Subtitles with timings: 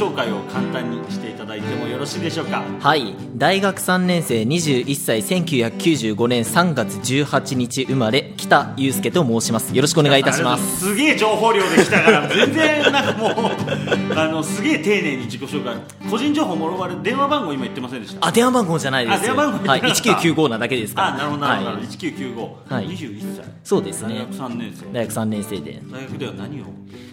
[0.00, 2.62] 紹介を簡単にしていただいてもよろしいでしょうか？
[2.80, 3.14] はい。
[3.36, 9.76] 大学3年生21歳1995年3月18日生まれ北祐介と申します。
[9.76, 10.80] よろしくお願いいたします。
[10.80, 15.76] すげえ情報量できたから 全然なんかもうあのすげえ丁寧に自己紹介。
[16.10, 18.26] 個人情報もろわれ電話番号今言ってませんでした？
[18.26, 19.18] あ電話番号じゃないです。
[19.18, 19.80] あ電話番号はい。
[19.82, 21.08] かった1995なだけですから。
[21.08, 21.82] あなるほどなるほど、はい。
[21.82, 22.86] 1995、はい。
[22.88, 23.44] 21歳。
[23.62, 24.14] そうですね。
[24.30, 24.86] 大学3年生。
[24.94, 25.82] 大学3年生で。
[25.92, 26.64] 大学では何を？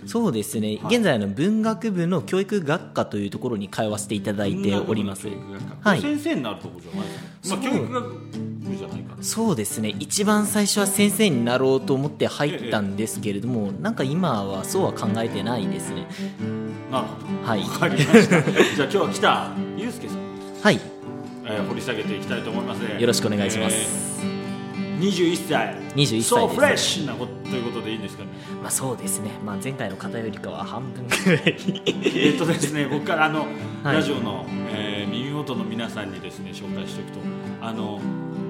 [0.06, 5.24] そうですね、現在あの文学部の教育学科というところに通わせていただいております。
[5.24, 6.02] 教育学科はい。
[6.02, 9.96] 先生になるとこじゃないですか、まあ、そう教育学部じゃないかなそうですね。
[10.00, 16.08] 一番最初は先生になろうと思って入ったんですけれども、なんか今はそうは考えてないですね。
[16.92, 17.50] なるほど。
[17.50, 17.62] はい。
[17.62, 18.42] わかりました。
[18.42, 20.18] じゃあ今日は北祐介さん、
[20.62, 20.80] はい。
[21.46, 22.80] えー掘り下げていきたいと思います。
[22.80, 24.22] ねよろしくお願いします。
[24.22, 24.38] えー
[25.00, 25.76] 21歳。
[25.96, 28.30] 21そう歳フレッシュなことということでいいんですかね。
[28.62, 31.56] まあそうですね、まあ、前回の方よりかは半分ぐらい。
[31.86, 33.42] えっとですね、僕からあの、
[33.84, 33.96] はい。
[33.96, 34.46] ラジオの、
[35.38, 37.20] 元の皆さんにですね紹介しておくと
[37.62, 38.00] あの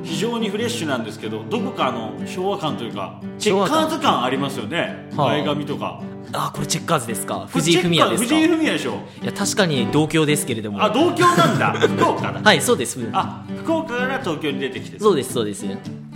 [0.03, 5.09] 非常にフレッシュなんですけどどこかあの昭和感というかチェッカーズ感ありますよね。
[5.15, 5.27] はあ。
[5.29, 6.01] 前髪とか。
[6.33, 7.47] あこれチェッカーズですか？
[7.49, 8.29] 藤井フミヤですか？
[8.29, 8.99] 藤井フミヤでしょ。
[9.21, 10.83] いや確かに同郷ですけれども。
[10.83, 11.73] あ同郷なんだ。
[11.73, 12.41] 福岡だ。
[12.41, 12.99] はいそうです。
[13.13, 14.99] あ福岡から東京に出てきて。
[14.99, 15.63] そうですそうです。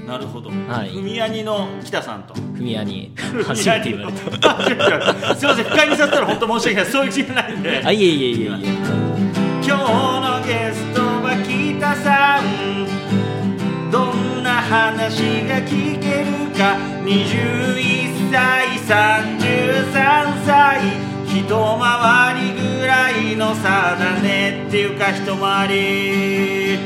[0.08, 0.90] なるほど、はい。
[0.90, 2.34] フミヤニの北さんと。
[2.34, 3.14] フミヤニ。
[3.46, 5.36] 初めて言われた。
[5.36, 6.92] すいません不快にさせたら本当申し訳ない。
[6.92, 7.82] そういう気じゃないんで。
[7.86, 9.51] あいえいえいえいえ
[11.96, 16.78] さんどんな話が聞けるか。
[17.04, 26.80] 21歳33歳一回りぐらいの差だねっていうか一回り。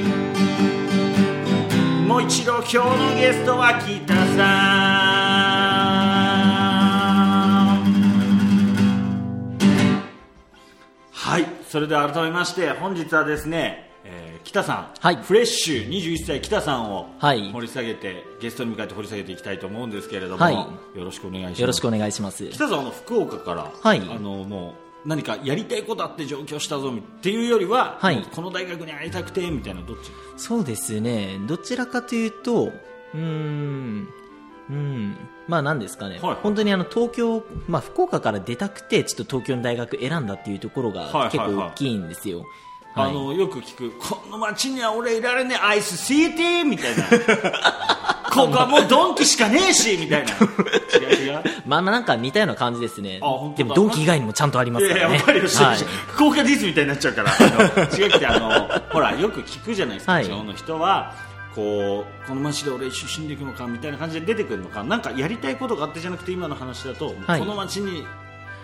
[2.08, 5.36] もう一度今日のゲストは北さん。
[11.12, 13.90] はいそれでは改めまして本日はですね、
[14.46, 15.16] 北さん、はい。
[15.18, 17.52] フレッシュ21歳北さんをはい。
[17.52, 20.54] 掘り下げて、ゲストに向かって掘り下げていきたいと思うんですけれども、はい。
[20.54, 21.62] よろしくお願いします。
[21.62, 22.48] よろしくお願いします。
[22.50, 24.00] 北さんはあの福岡から、はい。
[24.00, 24.76] あのも
[25.06, 28.24] う何かやりたいことあって上京したぞっていうよりは、はい。
[28.34, 30.12] この大学に会いたくてみたいなどっち？
[30.38, 31.38] そうですね。
[31.48, 34.08] どちらかというとうーん
[34.70, 35.18] うん。
[35.48, 42.48] まあ何ですかね、はい本当にあの東京、まあ、福岡から出たくてちょっと東京の大学選んだっていうところはいはいが結構大きいんですよ、はい
[42.98, 47.04] あのよく聞くこの街には俺いられねえアイスシティみたいな。
[48.32, 50.32] ここはもうドンキしかねえしみたいな。
[50.32, 50.36] 違
[51.06, 51.44] う違う。
[51.66, 53.22] まあまあなんか似たような感じですね。
[53.56, 55.48] でもドンキ以外にもちゃんとありますいやいからね
[56.08, 57.32] 福岡ディスみたいになっちゃうから。
[57.32, 60.26] あの違くてあのほらよく聞くじゃないですか、はい。
[60.26, 61.14] 地方の人は
[61.54, 64.84] こうこの街で俺出身でいくのかみたいな感じで出てくるのか。
[64.84, 67.40] なんかやりたいことがあってじゃなくて今の話だと、はい。
[67.40, 68.06] この街に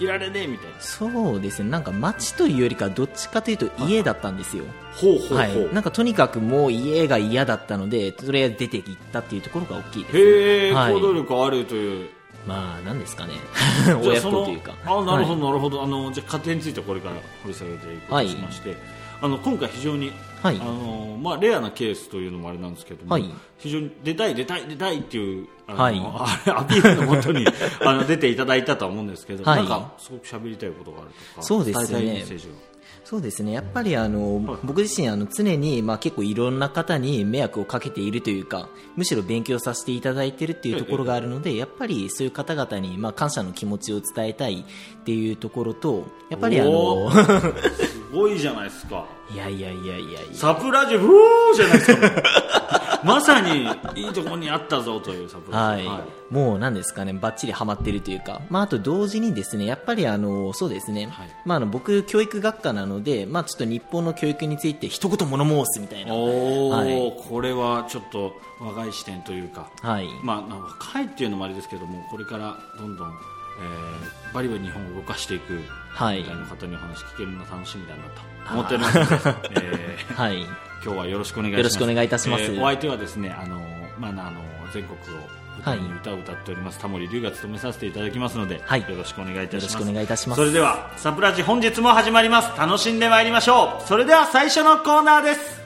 [0.01, 0.79] いられねえみたいな。
[0.79, 1.69] そうですね。
[1.69, 4.63] なんか街というよりかどっちかというと家だったんですよ、
[4.95, 10.93] ほうほうほう、はい、なんかとにかくもう家が嫌だったのでとりあえず出ていったっていうところが大きいですへえ、はい。
[10.93, 12.09] 行動力あるという。
[12.47, 13.33] まあなんですかね。
[14.03, 14.73] 親子というか。
[14.85, 15.51] あなるほど、はい。
[15.51, 15.83] なるほど。
[15.83, 18.75] あのじゃあ家庭についてこれから掘り下げていくとしまして、
[19.21, 20.59] あの今回非常に、はい。
[20.59, 23.29] あのまあ、レアなケースというのもあれなんですけども、はい。
[23.59, 25.99] 非常に出たい出たい出たいっていうはい。
[25.99, 27.45] アピールのもとに
[27.85, 29.59] あの出ていただいたとは思うんですけど、はい。
[29.59, 32.25] なんかすごく喋りたいことがあるとかそうですね。
[33.03, 33.51] そうですね。
[33.51, 34.57] やっぱりあの、はい。
[34.63, 49.05] 僕自身あの常に、まあ、結構いろんな方に迷惑をかけているというかむしろ勉強させていただいているっていうところがあるのでやっぱりそういう方々に、まあ、感謝の気持ちを伝えたいっていうところとやっぱりあおの すごいじゃないですか。
[49.33, 50.19] いやいやいやいやいや。
[50.33, 55.89] サプラジフーじゃないですかまさにいいところにあったぞというサプラはい、ジ、
[56.29, 61.29] もうなんですかね、ばっちりハマってるというか、まあ、あと同時にですね、やっぱりあの、そうですね、はい。
[61.45, 67.13] まあ、あの僕、教育学科なので、まあ、ちょっと日本の教育について一言物申すみたいな、おお、はい。
[67.27, 75.59] これはちょっと若い視点というか、はい、まあ、若いっていうのもあれですけどもこれからどんどん、えーバリバリ日本を動かしていく
[75.89, 76.19] はい。
[76.19, 80.45] みたいな方にお話聞けるの楽しみだなと思っておりますので、えーはい、
[80.83, 81.59] 今日はよろしくお願いします。
[81.59, 82.43] よろしくお願いいたします。
[82.43, 83.59] えーお相手はですねあの、
[83.99, 84.41] まあ、あの
[84.73, 85.19] 全国を
[85.57, 88.81] 舞台に歌を歌っております、タモリ龍が務めさせていただきますので、はい。
[88.81, 89.73] よろしくお願いいたします。
[89.73, 90.39] よろしくお願いいたします。
[90.39, 92.57] それではサプラジ本日も始まります。
[92.57, 93.87] 楽しんでまいりましょう。
[93.87, 95.60] それでは最初のコーナーです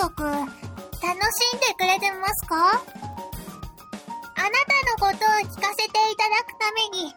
[0.00, 2.56] 録、楽しんでくれてますか？
[2.56, 7.12] あなたのことを聞かせていただくために、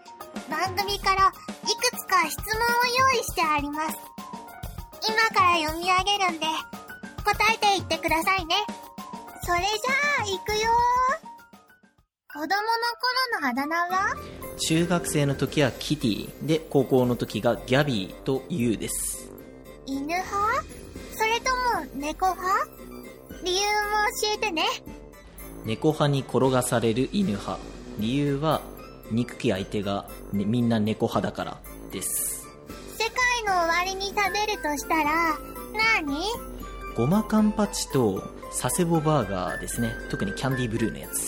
[0.50, 2.68] 番組からいくつか質問を
[3.14, 3.96] 用意してあります。
[5.08, 6.46] 今から読み上げるんで、
[7.24, 8.56] 答えていってくださいね。
[9.44, 9.70] それじゃ
[10.20, 10.70] あ、行くよ
[12.34, 12.60] 子供の頃
[13.42, 14.16] のあだ名は？
[14.58, 19.32] 中学生の時はキティで高校の時がギャビーとユウです。
[19.86, 20.24] 犬派？
[20.64, 20.83] そ
[21.44, 22.68] れとも猫派？
[23.44, 23.66] 理由も
[24.22, 24.63] 教えてね。
[25.66, 27.60] 猫派に転がされる犬派。
[28.00, 28.62] 理由は
[29.12, 31.57] 憎き相手が、ねみんな猫派だから
[31.92, 32.48] です。
[32.98, 33.13] 世界
[33.45, 35.38] の終わりに食べるとしたら、
[36.01, 36.24] 何？
[36.95, 38.24] ごまカンパチと
[38.60, 39.94] 佐世保バーガーですね。
[40.10, 41.28] 特にキャンディーブルーのやつ。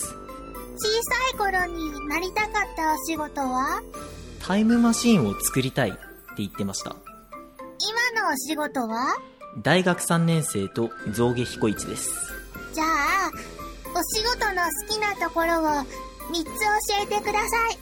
[0.78, 3.82] 小さい頃になりたかったお仕事は？
[4.40, 5.98] タイムマシンを作りたいって
[6.38, 6.94] 言ってました。
[8.14, 9.16] 今のお仕事は？
[9.62, 12.32] 大学3年生と象牙彦一です
[12.72, 13.30] じゃあ、
[13.94, 17.78] お仕事の好きなところを3つ教えてください。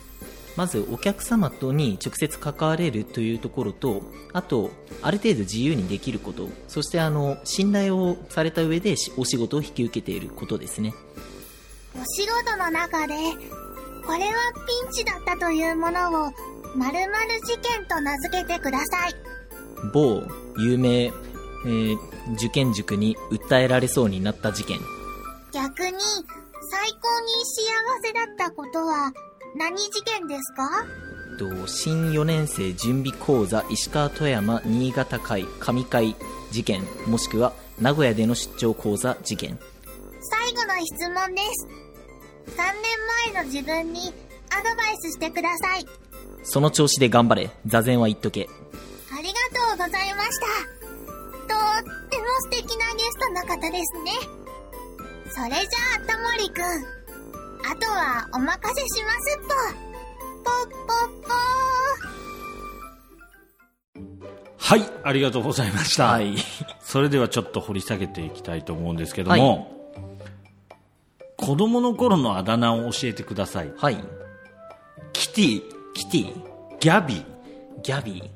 [0.56, 4.70] まずお客様とに直接関われるというところとあと
[5.02, 10.94] ある程度自由にできることそしてあの信頼をされた上でしお仕事を引き受けていることですね
[11.96, 13.14] お仕事の中で、
[14.04, 14.32] これは
[14.66, 16.32] ピンチだったというものを、
[16.76, 16.92] 〇〇
[17.46, 19.14] 事件と名付けてください。
[19.92, 20.22] 某
[20.58, 21.12] 有名、
[21.64, 21.98] えー
[22.34, 24.78] 受験塾に訴えられそうになった事件
[25.52, 25.92] 逆に、
[26.70, 27.62] 最高に幸
[28.02, 29.12] せだったことは、
[29.56, 30.84] 何事件ですか？
[31.38, 36.16] と新4年生準備講座石川富山新潟会上会
[36.50, 39.58] 事件もしくは名古屋での出張講座事件
[40.30, 41.68] 最後の質問です。
[42.46, 42.56] 3
[43.32, 44.12] 年前の自分に
[44.50, 45.86] アドバイスしてください。
[46.44, 48.48] その調子で頑張れ座禅は言っとけ
[49.12, 50.38] ありがとうございまし
[50.80, 50.83] た。
[51.46, 54.12] とっても素敵なゲストの方ですね。
[55.30, 56.62] それじゃあ、ともりくん。
[57.66, 59.48] あとはお任せしますっと。
[60.44, 61.34] ぽっぽっぽ
[64.58, 66.08] はい、ありがとうございました。
[66.08, 66.36] はい
[66.80, 69.92] それではちょっと掘り下げていきたいと思うんですけども、
[71.36, 73.72] 子供の頃のあだ名を教えてください。
[73.76, 74.04] はい
[75.12, 75.62] キティ、
[75.94, 76.34] キティ
[76.80, 77.24] ギャビー、
[77.82, 78.30] ギャビー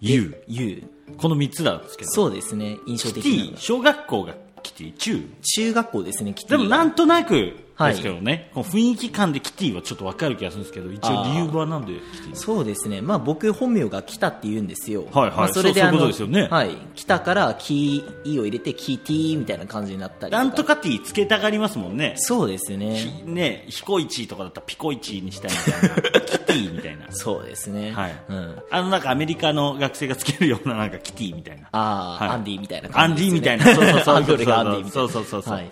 [0.00, 0.42] ユウ。
[0.46, 2.10] ユウこの3つなんですけど。
[2.10, 5.28] そうですね印象的なィ、小学校がキティ、中？
[5.42, 12.00] 中学校ですねキティでもなんとなくはいですけどね、この雰囲気感でキティはちょっとわかる気がするんですけど、一応理由はなんで
[12.34, 15.36] そうですね、まあ、僕、本名が北って言うんですよ、はいはい。
[15.36, 16.48] まあ、それでそうそういうあのことですよね。
[16.50, 22.14] はい、北からキーを入れて、キーティーみたいな感じになったりなんとかティつけたがりますもんね。
[22.16, 26.20] そうですね、ね、ヒコイチとかだったらピコイチにしたいみたいな。
[26.26, 27.06] キティみたいな。
[27.10, 28.16] そうですね、はい。
[28.28, 31.68] うん、あのなんかアメリカの学生がつけるようななんかキティみたいな。
[31.72, 32.34] ああ、はい。
[32.36, 33.64] アンディみたいなア感じね、ンディみたいな。
[33.74, 34.14] そうそうそう。
[34.16, 35.54] アンドレがアンディみたいな、そうそうそうそう。
[35.54, 35.70] はい、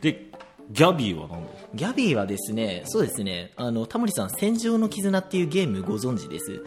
[0.00, 0.31] で、
[0.72, 6.64] ギャビーは何でギャビーはですね、そうですね、あのタモリさん、戦場の絆っていうゲームご存知です？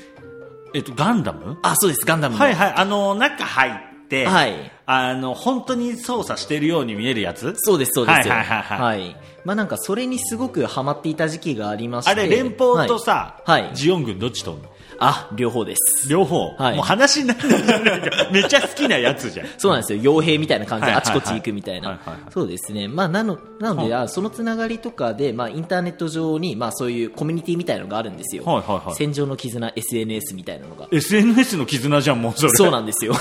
[0.73, 1.57] えっと、ガンダム？
[1.63, 2.41] あ、そうです、ガンダムの。
[2.43, 2.73] はいはい。
[2.75, 4.71] あの、中入って、はい。
[4.85, 7.53] あの、本当に操作してるように見えるやつ？
[7.57, 8.27] そうです、そうです。
[8.27, 8.33] よ。
[8.33, 8.99] はいはいはいはい。
[8.99, 9.15] はい。
[9.45, 12.11] まあなんか、それにすごくハマっていた時期がありまして。
[12.11, 13.63] あれ、連邦とさ、はい。
[13.63, 13.75] はい。
[13.75, 14.69] ジオン軍どっちとんの？
[14.99, 16.09] あ、両方です。
[16.09, 16.55] 両方？
[16.57, 18.29] はいもう話になるじゃないか。
[18.31, 19.47] めっちゃ好きなやつじゃん。
[19.57, 20.01] そうなんですよ。
[20.01, 21.89] 傭兵みたいな感じではいはいはいあちこち行くみたいな。
[21.89, 22.87] はいはいはいそうですね。
[22.87, 28.43] まあ、なの、なので、あそのつながりとかで、まあ、インターネット上に、まあ、そういうコミュニティみたいなのがあるんですよ。
[28.43, 30.87] はいはいはい戦場の絆 SNS みたいなのが。
[30.91, 32.49] SNS の絆じゃん、もうそれ。
[32.49, 33.13] そうなんですよ。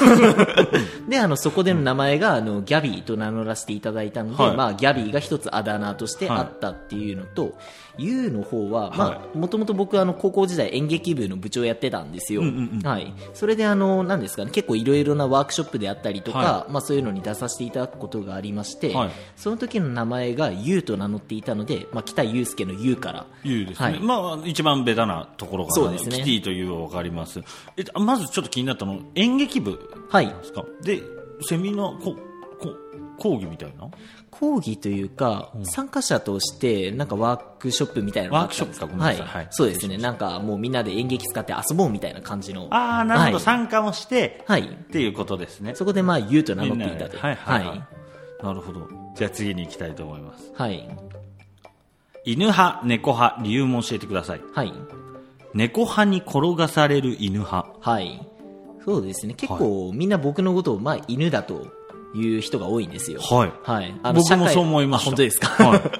[1.08, 7.54] で、あの、そこでの名前が、あの、ギャビーと名乗らせていただいたので、はいまあ、ギャビーが一つあだ名としてあったっていうのと、
[7.93, 12.42] ユウの方は、まはあ、もともと僕、あの、高校時代演劇部の部長やってたんですよ。
[12.82, 13.12] はい。
[13.34, 23.88] それで、あの、なんですかね、結構いろいろなワークショップであったりとか、はまあ、そういうのに出させていただくことがありまして、はいその時の名前がユウと名乗っていたので、まあ、北祐介のユウから、言うですね。
[23.88, 27.40] はいまあ、一番ベタなところが、そうですねキティというはわかります。
[27.76, 29.78] えまずちょっと気になったの、演劇部
[30.10, 30.26] はい。
[30.26, 30.64] ですか？
[30.82, 31.02] で、
[31.42, 32.14] セミナー、こ
[32.60, 32.74] こ
[33.18, 33.88] 講義みたいな？
[34.44, 39.96] 講義というか、参加者として、なんかワークショップみたいなワークショップかごめんなさいはいはいそうですね。
[39.96, 42.68] なんかもうみんなで演劇使って遊ぼうみたいな感じの。
[42.70, 44.68] ああ、なるほど、はい参加もして、はい。
[44.68, 45.74] っていうことですね。
[45.74, 47.16] そこでまあ、ユウと名乗っていたと。
[47.18, 48.44] はいはい、はいはい。
[48.44, 48.86] なるほど。
[49.16, 50.52] じゃあ次に行きたいと思います。
[50.54, 50.86] はい。
[52.26, 54.42] 犬派、猫派、理由も教えてください。
[54.52, 54.72] はい。
[55.54, 57.66] 猫派に転がされる犬派。
[57.80, 58.28] はい。
[58.84, 59.32] そうですね。
[59.32, 61.83] 結構、みんな僕のことを、まあ、犬だと
[62.14, 63.20] いう人が多いんですよ。
[63.20, 63.94] はいはい。
[64.02, 65.48] 僕も社会そう思いましたあ本当ですか？
[65.64, 65.80] はい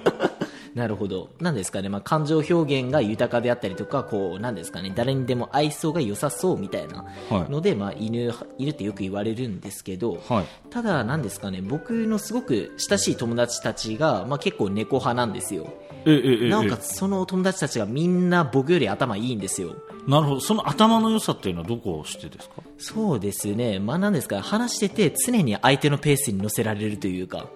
[0.75, 1.28] なるほど。
[1.40, 15.68] なんですかね、まあ、感情表現が豊かであったりとか、こう、なんですかね、誰にでも愛想が良さそうみたいなはいので、まあ、犬、犬ってよく言われるんですけど、はいただ、なんですかね、僕のすごく親しい友達たちが、まあ、結構猫派なんですよ。
[16.06, 19.76] ええええなおかつ、その友達たちがみんな僕より頭いいんですよ。
[20.09, 22.62] なるほどその頭の良さっていうのはどこをしてですか？
[22.87, 27.49] そうですね、まあ、なんですか、話してて常に相手のペースに乗せられるというか、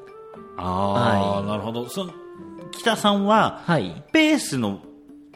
[0.56, 1.46] ああ、はい。
[1.46, 1.88] なるほど。
[1.88, 2.12] その
[2.72, 4.04] 北さんは、はい。
[4.12, 4.80] ペースの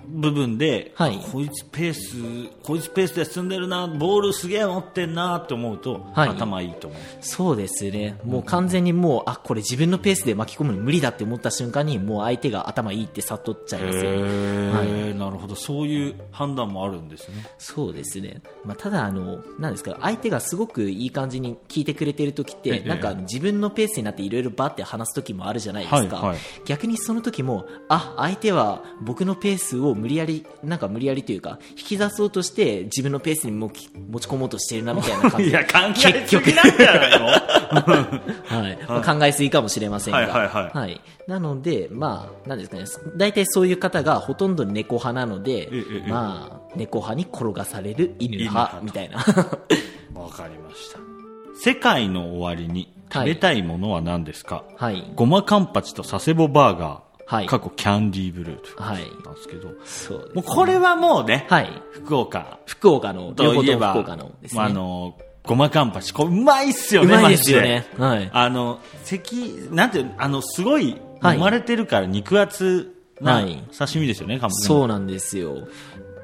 [0.07, 1.19] 部分で、はい。
[1.33, 2.17] こいつペース
[2.63, 6.29] こいつペースで進んでるなボールすげえ持ってんなって思うと、はい。
[6.31, 7.01] 頭いいと思う。
[7.21, 8.19] そうですね。
[8.25, 14.11] もう完全にもう、あ、これ自分のペースで巻き込むの無理だって思った瞬間に、もう相手が頭いいって悟っちゃいますよ。
[14.11, 14.89] へはい。
[15.11, 15.55] え、なるほど。
[15.55, 17.47] そういう判断もあるんですね。
[17.59, 18.41] そうですね。
[18.65, 22.89] まあ、ただ、あの、なんですか、相手がすごくいい感じに聞いてくれてる時って、ええ。
[22.89, 26.17] なんか自分のペースになっていろいろバって話す時もあるじゃないですか。
[26.17, 26.39] はいはい。
[26.65, 35.51] 逆にその時も、あ、相手は僕のペースを無理やり、なんか無理やりというか、引き出そうとして自分のペースにもき持ち込もうとしてるなみたいな感じで。
[35.51, 37.27] いや考えすぎなんじゃないの？
[37.27, 38.79] はい。
[38.89, 40.19] まあ考えすぎかもしれませんが。
[40.21, 42.85] はいはいはいなので、まあ、なんですかね。
[43.17, 45.71] 大体そういう方がほとんど猫派なので、
[46.09, 49.19] まあ、猫派に転がされる犬派犬みたいな。
[49.19, 50.99] わかりました
[51.55, 55.13] 世界の終わりに食べたいものは何ですか、はい。
[55.15, 59.03] ごまカンパチと佐世保バーガー、はい過去キャンディーブルーとはい。
[59.25, 61.83] なんですけど、そうです、もうこれはもうね、はい。
[61.93, 64.59] 福岡福岡の、といえば、福岡のですね。
[64.59, 67.87] まあ、あの、ごまカンパチ、これうまいっすようね、まいですよね。
[67.99, 68.31] はい。
[68.33, 74.67] あの、関、なんていうのあの、すごい、はい揉まれてるから肉厚なはい刺身ですよね、カンパチ。
[74.67, 75.69] そうなんですよ。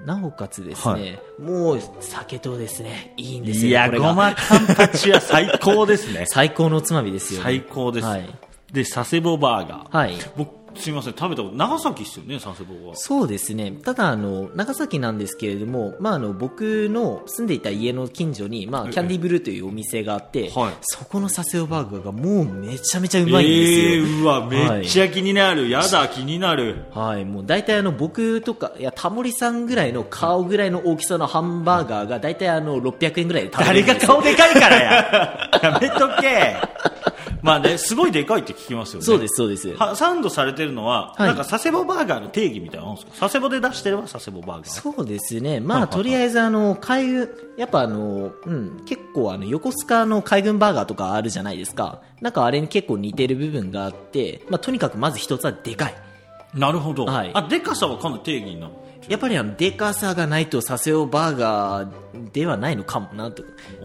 [0.05, 6.25] なおかつですね、もう酒とですね、いいんですよ、いや、これがごまカンパチは最高ですね。
[6.31, 7.45] 最高のおつまみですよ、ね。
[7.45, 8.07] 最高です。
[8.07, 8.29] はい。
[8.73, 9.97] で、佐世保バーガー。
[9.97, 10.17] はい。
[10.37, 12.97] 僕、すみません、食べたこと、長崎っすよね、佐世保は。
[12.97, 13.73] そうですね。
[13.73, 24.05] ただ、あの、長崎なんですけれども、まあ、あの、僕の住んでいた家の近所に、まあ、キャンディーブルーというお店があって、はいそこのサセオバーガーがもうめちゃめちゃうまいんですよ。
[24.05, 25.69] えー、うわ、めっちゃ気になる。
[25.69, 26.85] やだ、気になる。
[26.93, 35.51] はい、もう大体あの僕とか、いや、タモリさんぐらいの顔ぐらいの大きさのハンバーガーが大体あの600円ぐらいで食べ誰がれるんですよ顔でかいからや。
[35.63, 36.57] やめとけ。
[37.43, 39.05] まあね、すごいでかいって聞きますよね。
[39.07, 39.69] そうです、そうです。
[39.75, 43.29] はサンドされてるのは、はいなんか佐世保バーガーの定義みたいなのあるんですか？
[43.29, 44.69] 佐世保で出してれば佐世保バーガー。
[44.69, 45.61] そうですね。
[45.61, 52.01] まあ、とりあえず、あの、海軍、やっぱあの、うん、結構あの、横須賀の海軍バーガーとかあるじゃないですか。
[52.21, 55.95] なんかあれに結構似てる部分があって、まあ、とにかくまず一つはでかい。
[56.55, 57.05] なるほど。
[57.05, 58.73] はいあ、でかさはかなり定義になる。
[59.09, 63.43] やっぱりあの、でかさがないと、サセオバーガーではないのかもなと。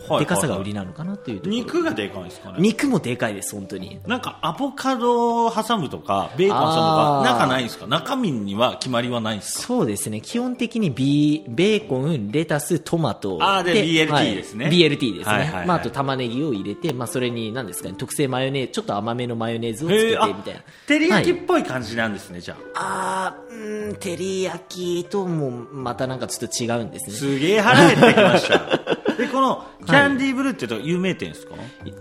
[0.10, 1.48] はいでかさが売りなのかなという。
[1.48, 2.56] 肉がでかいんですかね。
[2.60, 4.00] 肉もでかいです、本当に。
[4.08, 7.88] なんかアボカドを挟むとか、ベーコン挟むとか、あー中ないんですか？
[7.88, 9.64] 中身には決まりはないんですか？
[9.64, 10.20] そうですね。
[10.22, 13.38] 基本的にビベーコン、レタス、トマト。
[13.42, 15.34] あーで BLT はいですね BLT ですね。
[15.36, 20.62] はいはいはいまあ、あと玉ねぎを入れて、まあ、それに何ですかね、特製マヨネーズ、ちょっと甘めのマヨネーズをつけて、みたいな。
[20.88, 23.36] 照り焼きっはいぽい感じなんですね、じゃあ。
[23.40, 24.60] あー、うーん、照り焼
[25.04, 27.16] きともまたなんかちょっと違うんですね。
[27.16, 28.84] すげえ腹減ってきました。
[29.16, 31.54] で、この、キャンディーブルーって言うと有名店ですか、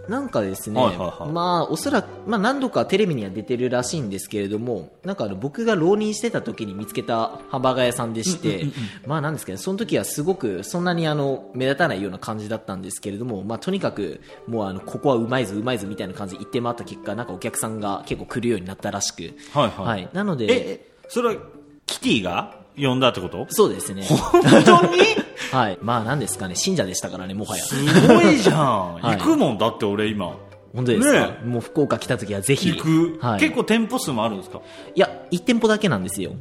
[0.09, 1.33] なんかですね、はいはいはい。
[1.33, 8.64] まあ、おそらく、まあ、何度かテレビには出てるらしいんですけれども、なんかあの僕が浪人してた時に見つけたハンバーガー屋さんでして、
[9.07, 19.71] まあなんですけど、その時はすごくそんなにあの目立たないような感じだったんですけれども、まあとにかく、もうあの、ここはうまいぞうまいぞみたいな感じで言って回った結果、なんかお客さんが結構来るようになったらしく、はい。
[19.71, 20.09] はい。
[20.14, 21.37] なので、え、それは、
[21.85, 22.62] キティが？
[22.76, 23.47] 呼んだってこと？
[23.50, 24.05] そうですね。
[24.09, 24.99] 本当に？
[25.52, 25.79] はい。
[25.83, 27.62] まあなんですかね、信者でしたからね、もはや。
[27.64, 27.75] す
[28.09, 28.95] ごいじゃん。
[29.02, 30.35] はい行くもんだって俺今。
[30.75, 32.71] 本当ですか、ねもう福岡来た時はぜひ。
[32.75, 33.41] 行く、はい。
[33.41, 34.61] 結構店舗数もあるんですか？
[34.95, 36.33] いや、1店舗だけなんですよ。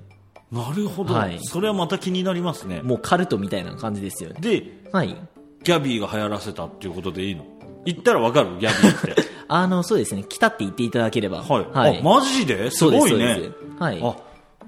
[0.52, 2.82] なるほど、はいそれはまた気になりますね。
[2.84, 4.38] もうカルトみたいな感じですよね。
[4.42, 5.16] で、はい。
[5.64, 7.46] ギャビーが流行らせたっていうことでいいの？
[7.86, 8.58] 言ったらわかる？
[8.60, 9.22] ギャビーって。
[9.50, 10.24] あの、そうですね。
[10.28, 11.42] 来たって言っていただければ。
[11.44, 11.60] は
[11.90, 12.00] い。
[12.00, 12.72] あ、マジで？
[12.72, 13.50] すそうですごいね。
[13.80, 14.00] はい。
[14.02, 14.16] あ、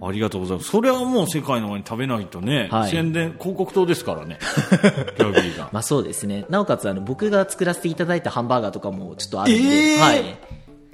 [0.07, 0.69] ありがとうございます。
[0.69, 4.39] それはもう世界の前に食べないとね、はい宣伝、広告塔ですからね。
[5.17, 5.69] ギャビーが。
[5.71, 6.45] まあそうですね。
[6.49, 9.99] なおかつ、あの、僕が作らせていただいたハンバーガーとかもちょっとあるんで、えー？
[9.99, 10.37] はい。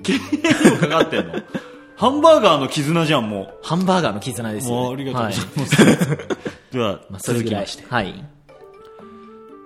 [0.04, 1.34] 経営にもかかってんの？
[1.98, 4.72] ハンバーガーの絆じゃん、もハンバーガーの絆ですう。
[4.72, 4.88] よ、ね。
[4.88, 6.28] あありがとうございはます。
[6.72, 7.94] では、まあ、それぐらい続きまして。
[7.94, 8.26] はい。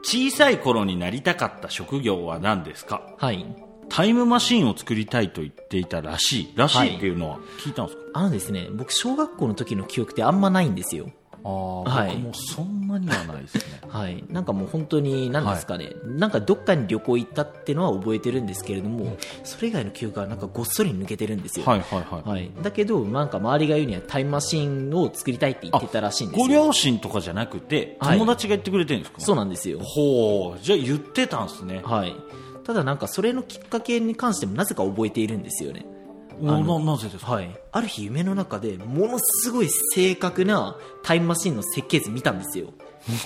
[0.05, 3.01] 小さい頃になりたかった職業は何ですか？
[3.17, 3.45] はい。
[3.89, 6.53] タイムマシンを作りたいと言っていたらしい。
[6.55, 11.09] らしいっていうのは聞いたんですか、あのですね、僕、小学校の時の記憶ってあんまないんですよ。
[11.45, 12.15] ああ、はい。
[12.15, 13.63] 僕もそんなにはないですね。
[13.89, 26.65] はい、なんかもう本当に何ですかね、なんかどっかに旅行行ったっていうのは覚えてるんですけれども、それ以外の記憶がなんかごっそり抜けてるんですよ、はいはいはい、はい、だけど、なんか周りが言うにはタイムマシンを作りたいって言ってたらしいんですごよ。
[26.65, 28.17] 両親とかじゃなくてはい。
[28.17, 29.79] 友達が言ってくれてるんですか、そうなんですよ。
[29.81, 30.63] ほう。
[30.63, 32.15] じゃあ言ってたんですね、はい。
[32.63, 35.85] ただなんかそれのきっかけに関してもなぜか覚えているんですよね。
[36.41, 37.55] おななぜですか、はい。
[37.71, 42.73] ある日夢の中でものすごい正確なタイムマシンの設計図見たんですよ。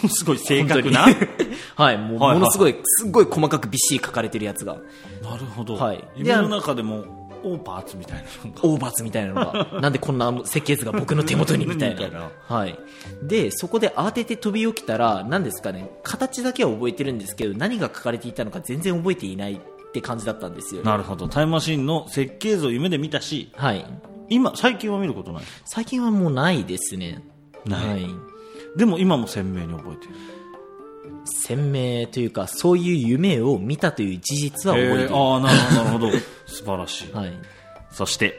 [0.09, 1.05] すごい正確な？
[1.75, 4.77] はい、もうはいはいものすごい、すっごい細かくびっしり書かれてるやつが。
[5.21, 12.31] なるほど、はい夢の中でもオーパーツみたいなのがオーバーツみたいなのが、なんでこんな設計図が僕の手元にみたいな。
[12.47, 12.77] はい。
[13.23, 19.59] で、そこで慌てて飛び起きたら、何ですかね、形だけは覚えてるんですけど、何が書かれていたのか全然覚えていないっ
[19.93, 20.83] て感じだったんですよ。
[20.83, 23.85] なるほどタイムマシンの設計図を夢で見たしはい。
[24.29, 25.43] 今最近は見ることない？
[25.65, 27.23] 最近はもうないですね。
[27.65, 28.07] ないはい。
[28.75, 30.15] でも今も鮮明に覚えている
[31.25, 35.03] 鮮明というか、そういう夢を見たという事実は覚えている。
[35.05, 35.51] えーああな
[35.83, 36.11] るほど
[36.45, 37.33] 素晴らしい、はい。
[37.91, 38.35] そして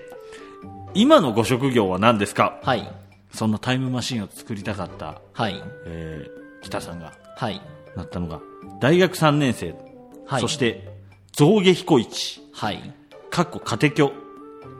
[0.94, 2.58] 今のご職業は何ですか？
[2.62, 2.88] はい。
[3.32, 5.62] そんなタイムマシンを作りたかった、はい。
[5.87, 7.60] えー北さんがはい。
[7.96, 8.40] なったのが
[8.80, 9.75] 大学3年生、
[10.26, 10.88] はいそして
[11.32, 12.94] 象牙彦一はい。
[13.30, 14.12] かっこ家庭教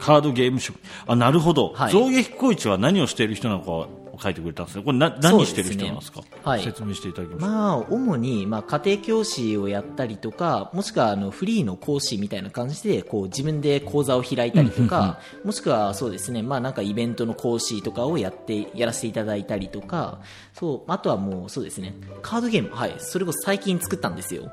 [0.01, 0.77] カードゲーム職
[1.07, 3.89] あなるほど、はい象牙彦一は何をしている人なのかを
[4.21, 4.85] 書いてくれたんですね。
[4.85, 6.21] これな何している人なんですか？
[6.21, 6.27] ね。
[6.43, 6.63] はい。
[6.63, 20.21] 説明していただきましょう、まあ、主に、まあ、家庭教師をやったりとか、もしくは、あの、フリーの講師みたいな感じで、こう、自分で講座を開いたりとか、もしくは、そうですね、まあ、なんかイベントの講師とかをやって、やらせていただいたりとか、
[20.55, 24.51] そう、あとはもう、そうですね、カードゲーム、はい、それこそ最近作ったんですよ。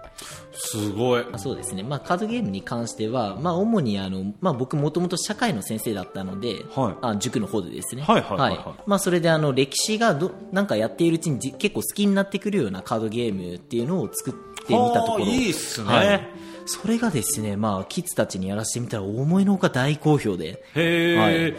[0.54, 1.26] すごい。
[1.32, 6.96] あそうですね、まあ、カードゲームに関しては、まあ、主にあの、まあ、僕もともと社会の先生だったので、はい。
[7.02, 8.58] あ塾の方でですね、はいはいはい。
[8.58, 8.84] はい。
[8.86, 15.26] まあ、それであの歴史がどなんかやっているうちにじ結構好きになってくるようなカードゲームっていうのを作ってみたところ。
[15.26, 15.88] はあいいっすね。
[15.88, 16.30] はい。
[16.66, 21.56] それがですね、まあ、キッズたちにやらせてみたら思いのほか大好評で、へえ、はい。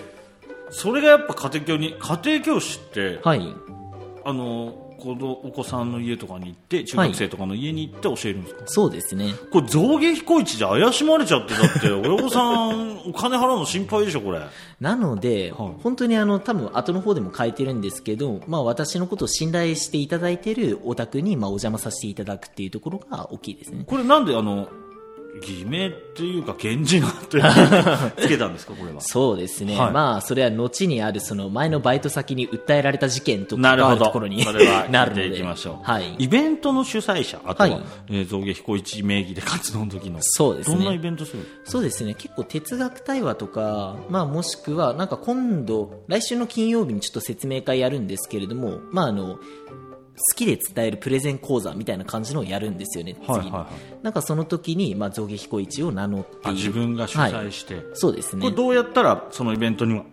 [0.70, 3.54] それがやっぱ家庭教に家庭教師って、はい、
[4.24, 9.34] あの子どお子さんの家とかに行って中学生とかの家に行って教えるんですか、そうですね。
[9.52, 14.40] これ象牙彦一じゃ怪しまれちゃってだって 親御さんお金払うの心配でしょこれ
[14.80, 23.84] なので、はい本当にあの多分後の方でも書いてるんですけど、まあ、私のことを信頼していただいているお宅にまあお邪魔させていただくっていうところが大きいですね。
[23.86, 24.68] これなんであの
[25.42, 27.12] 偽名っていうか源氏名っ
[28.16, 29.00] てつけたんですかこれは？
[29.02, 29.92] そうですね、はい。
[29.92, 33.96] まあそれは後にあるその前のバイト先に訴えられた事件となるほど。
[33.96, 35.28] 関わるところにそれは なるので。
[35.28, 37.82] いきましょう、はい、イベントの主催者あとは、はい。
[38.10, 40.76] えー象牙彦一名義で活動の時のそうですね。
[40.76, 42.14] どんなイベントするそうですね。
[42.14, 49.38] 結構哲学対話とか、まあ、もしくはなんか今度来週の金曜日にちょっと説明会やるんですけれども、まあ、あの
[50.16, 53.50] 好きで伝えるプレゼン講座みたいな感じのをやるんですよね、次にはいはい。
[53.50, 57.84] はいなんかその時に、まあ、象牙彦一を名乗って自分が主催して、はい。
[57.94, 58.42] そうですね。
[58.42, 60.04] これどうやったらそのイベントには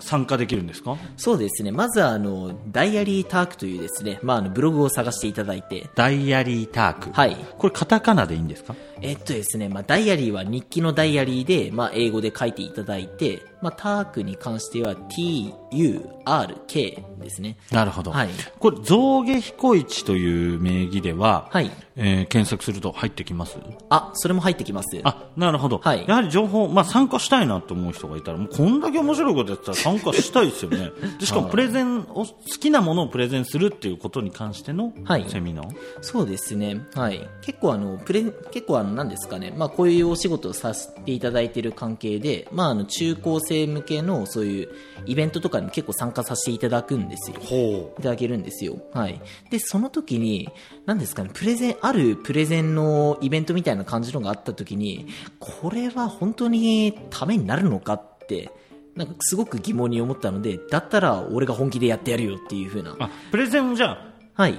[0.00, 0.96] 参加できるんですか？
[1.16, 1.72] そうですね。
[1.72, 5.88] まずはあのダイアリータークというですね、まあ、あのブログを探していただいて。
[5.94, 7.10] ダイアリーターク。
[7.12, 7.36] はい。
[7.58, 8.74] これカタカナでいいんですか？
[9.00, 17.56] えっとですね、まあ、ダイアリーは日記のダイアリーで、まあ、英語で書いていただいて、まあ、タークに関しては T-U-R-K ですね。
[17.70, 23.58] なるほど、はいこれ象牙彦一という名義では、はいえー検索すると入ってきます？
[23.90, 25.00] あ、それも入ってきます。
[25.04, 32.26] あなるほど、はいやはり情報、まあ、参加したいなと思う人がいたらもうこんだけ面白いことやってたら参加したいですよね でしかもプレゼンを好
[32.60, 35.68] きなものをプレゼンするっていうことに関してのはいセミナー、
[36.02, 36.80] そうですね。
[36.94, 37.26] はい。
[37.42, 39.52] 結構あの、プレ、結構あの、何ですかね。
[39.56, 44.68] まあ、こういうお仕事をさせていただいている関係で、まあ、あの、中高生向けのそういう
[45.06, 47.36] イベントとかに結構参加させていただくんですよ。
[47.40, 48.78] ほいただけるんですよ。
[48.92, 49.20] はい。
[49.50, 50.48] で、その時に、
[50.86, 55.06] 何ですかね、プレゼン、あるプレゼンのイベントみたいな感じのがあった時に、
[55.38, 58.50] これは本当にためになるのかって、
[58.94, 62.96] なんかすごく疑問に思ったので、だったら俺が本気でやってやるよっていう風な。
[62.98, 64.08] あプレゼンをじゃあ
[64.38, 64.54] はい。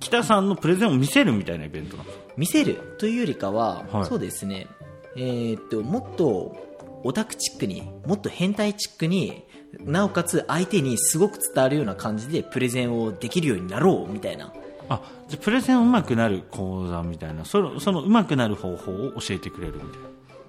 [0.00, 4.66] 北さんのプレゼンを見せるみたいなイベントなんですか見せるというよりかは、はいそうですね、
[5.16, 6.54] えーっと、もっと
[7.04, 9.44] オタクチックに、もっと変態チックに、
[9.80, 14.52] なおかつ相手にすごく伝わるような感じでプレゼンをできるようになろうみたいな。
[14.88, 19.90] あじゃあプレゼンうまくなる講座みたいなそのそのうまくなる方法を教えてくれるみたい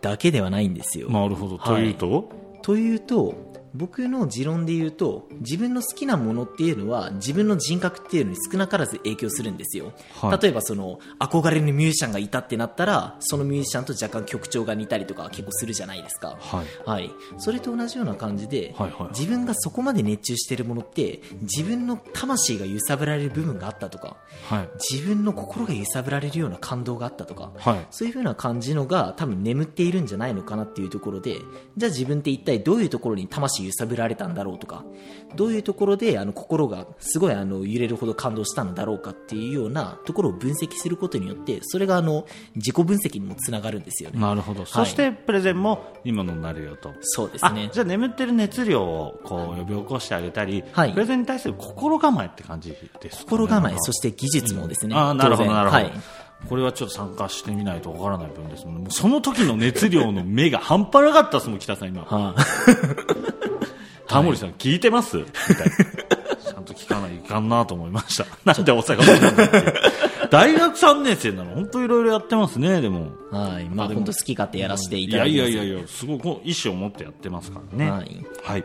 [0.02, 1.10] だけではないんですよ。
[1.10, 2.30] ななるほどとはいいうと、
[2.62, 3.34] というと、
[3.76, 10.42] 僕の持論で言うと自分の好きなものっていうのは自分の人格っていうのに少なからず影響するんですよ、はい。
[10.42, 16.38] 例えばその憧れのミュージシャンがいたってなったらそのミュージシャンと若干曲調が似たりとか結構するじゃないですか。
[16.40, 16.66] はい。
[16.86, 19.10] はい、それと同じような感じで、はいはい。
[19.10, 24.18] 自分がそこまで熱中しているものって自分の魂が揺さぶられる部分があったとか
[24.50, 24.70] はい。
[24.90, 27.88] 自分の心が揺さぶられるような感動があったとか、はい。
[27.92, 31.40] そういう風な感じのが多分眠っているんじゃないのかなっていうところで
[31.78, 34.84] じゃあ自分って一体どういうところに魂揺さぶられたんだろうとか
[35.36, 42.26] どういうところであの心がすごいあの揺れるほど感動したのだろうかっていうようなところを分析することによってそれがあの
[42.56, 44.20] 自己分析にもつながるんですよね。
[44.20, 46.90] なるほど、そしてプレゼンも今のになるよと。
[46.90, 47.70] あそうですね。
[47.72, 50.94] じゃあ眠ってる熱量をこう呼び起こしてあげたり、はい。
[50.94, 55.92] プレゼンに対する心構えって感じですか、ね、心構えそして技術もですね、あーなるほどなるほど、はい。
[56.48, 58.66] これはちょっと参加してみないとわからない部分です。
[58.66, 62.04] もんねもうその時の熱量の目が半端なかったですもん北さん今。
[62.04, 62.36] は
[64.08, 65.18] タモリさん聞いてます？
[65.18, 66.52] みたいな。
[66.52, 68.26] ちゃんと聞かないかんなと思いました。
[68.46, 69.74] なんで大阪弁なんだって
[70.30, 71.56] 大学3年生なの？
[71.56, 73.12] 本当いろいろやってますねでも。
[73.32, 75.52] い、はい、まあ本当好き勝手やらせていいやただいてます。
[75.52, 77.92] いやいやいやすごいこう意思を持ってやってますからね。
[77.92, 78.64] はい、はい。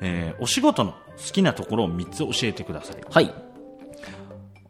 [0.00, 2.96] えーお仕事の好きなところを3つ教えてください。
[3.10, 3.32] はい。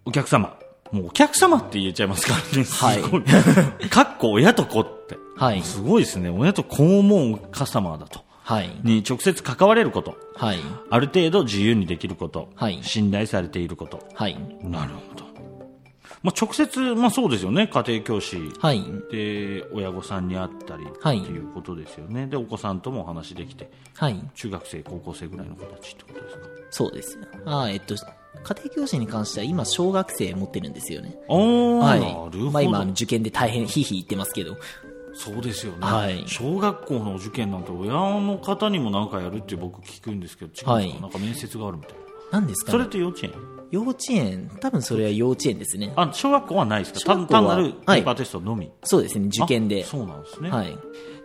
[0.04, 0.56] お客様。
[0.92, 2.64] もうお客様って言えちゃいますからね。
[2.64, 3.02] すはい。
[3.02, 3.22] ごい。
[3.90, 5.18] かっこ親と子って。
[5.37, 5.62] はい。
[5.62, 6.30] すごいですね。
[6.30, 8.20] 親と子を思うカスタマーだと。
[8.48, 10.16] はいに直接関われること。
[10.37, 12.48] はいある程度自由にできること。
[12.54, 13.98] はい信頼されていること。
[14.14, 15.26] はいなるほど。
[16.22, 17.68] まあ、直接、まあそうですよね。
[17.68, 18.37] 家庭教師。
[18.61, 18.82] はい
[19.12, 20.85] で、親御さんに会ったり。
[21.00, 22.26] はいっていうことですよね。
[22.26, 23.70] で、お子さんともお話できて。
[23.96, 26.46] はい中学生、高校生ぐらいの子たちってことですか？
[26.70, 32.50] そうですあーえっと家庭教師に関しては今小学生持ってるんですよねはいなるほど。
[32.50, 34.56] まあ今受験で大変ひいひい言ってますけど
[35.18, 36.24] そうですよね、はい。
[36.26, 41.98] 小学校の受験なんて親の方にも何かやるって僕聞くんですけど違うんですか、はいなんか面接があるみたいな。
[42.33, 43.33] 何ですかそれねって幼稚園？
[43.70, 44.50] 幼稚園。
[44.61, 45.92] 多分それは幼稚園ですね。
[45.96, 47.14] あ小学校はないですか？
[47.14, 48.00] 単単なるペはい。
[48.02, 49.26] ーパーテストのみ、そうですね。
[49.29, 49.85] 受験で。
[49.85, 50.76] あそうなんですね、はい、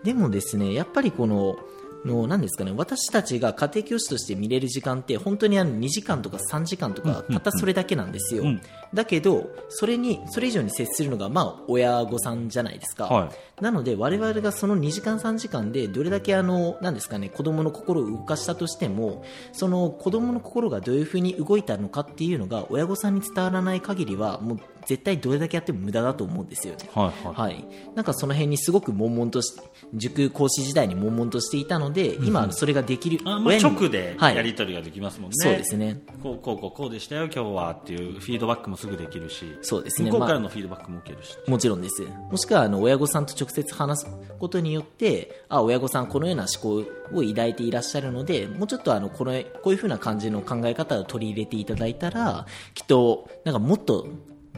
[0.04, 1.58] でもですねやっぱりこの
[2.05, 8.61] の何ですかね私たちが家庭教師として見れる時間って本当にあの2時間とか3時間とかたったそれだけなんですよ、うん。
[8.93, 13.25] だけどそれにそれ以上に接するのがまあ親御さんじゃないですか、は
[13.59, 13.63] い。
[13.63, 26.75] なので我々がその2時間3時間でどれだけあの何ですかね子供の心を動かしたとしてもその子供の心がどういうふうに動いたのかっていうのが親御さんに伝わらない限りはもう絶対どれだけやっても無駄だと思うんですよ。
[26.75, 27.33] ねはいはい。
[27.33, 27.65] はい、
[27.95, 29.53] なんかその辺にすごく悶々とし
[29.93, 34.35] 塾講師時代に悶々としていたので、今それができるあまあ、直ではい。
[34.35, 36.01] やり取りができますもんね、そうですね。
[36.21, 39.45] こうこうこうこうでしたよ今日はっていうフィードバックもすぐできるし。
[39.61, 40.11] そうですね。
[40.11, 42.03] 向こうからまのフィードバックも受けるし、もちろんです。
[42.29, 44.07] もしくはあの親御さんと直接話す
[44.39, 49.31] ことによってあ親御さんこのような思考を抱いていらっしゃるのでもうちょっとあのこの
[49.63, 54.07] こういうふうな感じの考え方を取り入れていただいたらきっとなんかもっと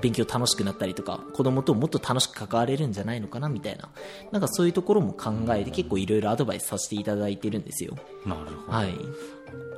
[0.03, 3.89] 勉強楽しくなったりとか子供ともっと楽しく関われるんじゃないのかなみたいな。
[4.31, 7.95] なんかそういうところも考えて結構いろいろアドバイスさせていただいてるんですよ。
[8.25, 8.93] なるほど、はい。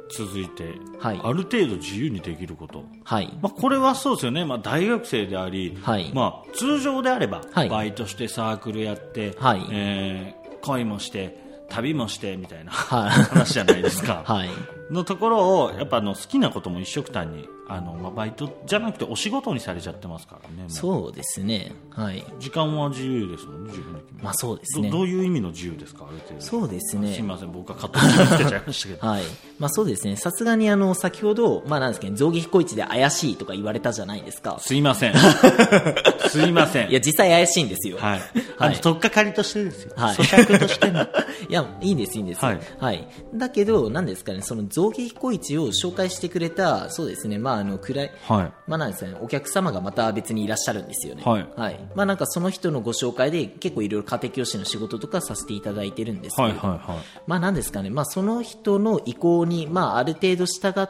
[0.10, 1.22] 続いて、はい。
[1.24, 2.84] ある程度自由にできること。
[3.04, 3.38] はい。
[3.40, 6.12] まあ、これはそうですよね、まあ、大学生であり、はい。
[6.14, 7.70] まあ、通常であれば、はい。
[7.70, 9.66] バイトしてサークルやって、はい。
[9.72, 11.38] えー恋もして
[11.70, 13.10] 旅もしてみたいなはい。
[13.10, 14.50] 話じゃないですか、 はい。
[14.90, 21.72] のところをやっぱあの好きなことも一緒くたにあの、まあ、バイトじゃなくてお仕事にされちゃってますからねそうですね。
[21.90, 22.24] はい。
[22.40, 24.90] 時間は自由ですもんね自分で決めるまあそうですね。
[24.90, 26.42] どどういう意味の自由ですかある程度。
[26.42, 27.14] そうですね。
[27.14, 29.00] すみません僕は勝手につけちゃいましたけど。
[29.08, 29.24] はい。
[29.60, 30.16] まあそうですね。
[30.16, 34.58] さすがにあの、先ほど、まあなんですかね、象牙彦市で怪しいとか言われたじゃないですか。
[34.60, 35.14] すいません。
[36.30, 36.90] すいません。
[36.90, 37.98] いや、実際怪しいんですよ。
[37.98, 38.22] はい、はい。
[38.58, 40.16] あの取っかかりとしてですよ、はい。
[40.16, 41.02] 咀嚼としての
[41.50, 42.44] いや、いいんです、いいんです。
[42.44, 42.60] はい。
[42.80, 43.08] はい。
[43.34, 48.54] だけど、なんですかね、その象牙彦市を紹介してくれた、そうですね、まああの、暗い、はい。
[48.68, 51.24] まあなんですかね、お客様がまた別にいらっしゃるんですよね。
[51.24, 51.90] はい。
[51.96, 57.04] まあなんかその人のご紹介で結構いろいろ家庭教師の仕事とかさせていただいてるんですけど、はいはいはい。
[57.28, 60.88] まあなんですかね、まあその人の意向に、まあある程度従っ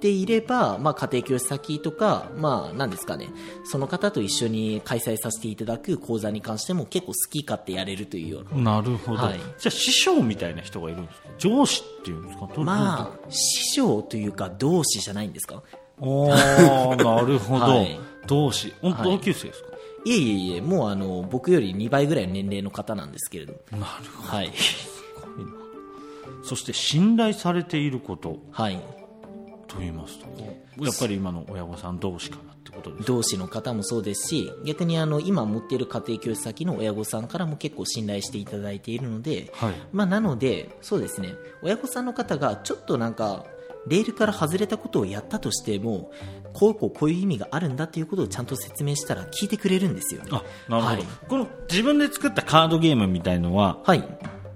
[0.00, 3.28] ていれば、まあ家庭教師先とか、まあなんですかね、
[3.64, 8.80] その方と一緒に開催させていただく講座に関しても結構好き勝手やれるというような。
[8.80, 9.38] なるほど、はい。
[9.38, 11.28] じゃあ師匠みたいな人がいるんですか？
[11.38, 12.48] 上司っていうんですか？
[12.52, 15.54] どまあ、師匠というか同志じゃないんですか？
[15.54, 15.62] ど
[16.02, 19.68] ああ なるほど、はい同志ほんはい同級生ですか、
[20.04, 23.54] いえいえいえ、もうあの、僕より2倍ぐらいの年齢の方なんですけれど。
[23.72, 23.84] なる
[24.16, 24.46] ほはい。
[24.46, 24.52] ど
[26.44, 28.38] そして信頼されていること。
[28.50, 28.80] はい。
[29.68, 30.26] と言いますと
[30.84, 33.04] やっぱり今の親御さん同士からってことですか？
[33.06, 39.74] 同士の方もそうですし逆にあの今持っている家庭教師先の親御さんからも結構信頼していただいているので、はい。
[39.92, 41.34] まあ、なのでそうですね。
[41.62, 43.46] 親御さんの方がちょっとなんか
[43.86, 46.10] レールから外れたことをやったとしても
[46.52, 50.30] こうこうこういう意味があるんだっていうことをちゃんと説明したら聞いてくれるんですよね。
[50.32, 51.04] あなるほど、はい。
[51.28, 54.04] この自分で作ったカードゲームみたいのははい。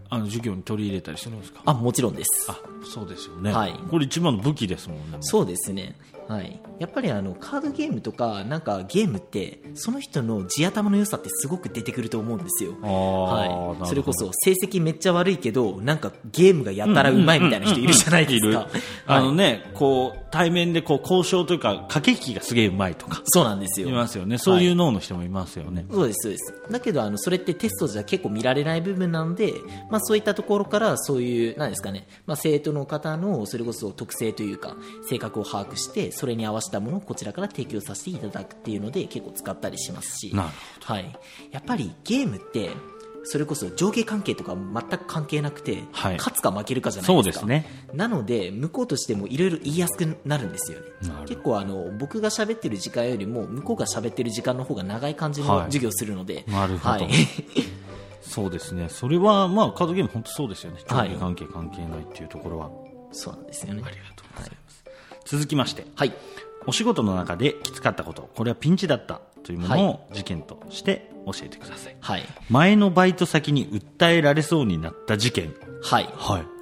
[0.09, 1.63] あの授業に取り入れたりしてるんですか？
[1.65, 2.47] あもちろんです。
[2.49, 5.97] あそうですよね、はいこれ一番の武器ですもんねそうですね。
[6.29, 6.61] はい。
[6.81, 12.73] やっぱりあの、カードゲームとか、なんかゲームって、その人の地頭の良さってすごく出てくると思うんですよ。
[12.83, 13.89] はい。
[13.89, 18.69] それこそ、成績めっちゃ悪いけど、なんかゲームがやたらうまいみたいな人いるじゃないですか。
[19.07, 23.89] あのはいね、こう対面でこう交渉というか駆け引きがすげえうまいとかそうなんですよ。
[23.89, 26.73] いますよねそういう脳の人もいますよね、そうです、そうです。
[26.73, 29.55] だけど、あの、それってテストじゃ結構見られない部分なので、
[29.91, 34.77] まあそういったところから、そういう、なんですかね、まあ生徒の方の、それこそ特性というか、
[35.09, 41.19] 性格を把握して、それに合わせたものをこちらから提供させていただくっていうので、結構使ったりしますし、はい。
[41.51, 42.71] やっぱりゲームって、
[43.29, 46.17] それこそ上下関係とか全く関係なくて、はい。
[46.17, 47.47] 勝つか負けるかじゃないですか。
[47.47, 47.67] ね。
[47.93, 50.87] なので、向こうとしてもいろいろ言いやすくなるんですよね。
[51.27, 55.65] 結構あの、僕が喋ってる時間よりも、向こうが喋ってる時間の方が長い感じのはい。
[55.65, 57.05] 授業をするので、なるほど。
[57.05, 57.11] はい。
[58.27, 62.71] そうですねそれはまあカードゲーム本当そうですよね上はい下関係関係ないっていうところは、
[63.13, 63.83] そうなんですよね。
[63.85, 64.85] ありがとうございます、
[65.25, 66.13] 続きましてはい。
[66.67, 72.25] お仕事の中できつかったことこれはピンチだったというものを事件として教えてください、はい。
[72.51, 76.09] 前のバイト先に訴えられそうになった事件はい。
[76.17, 76.57] はい。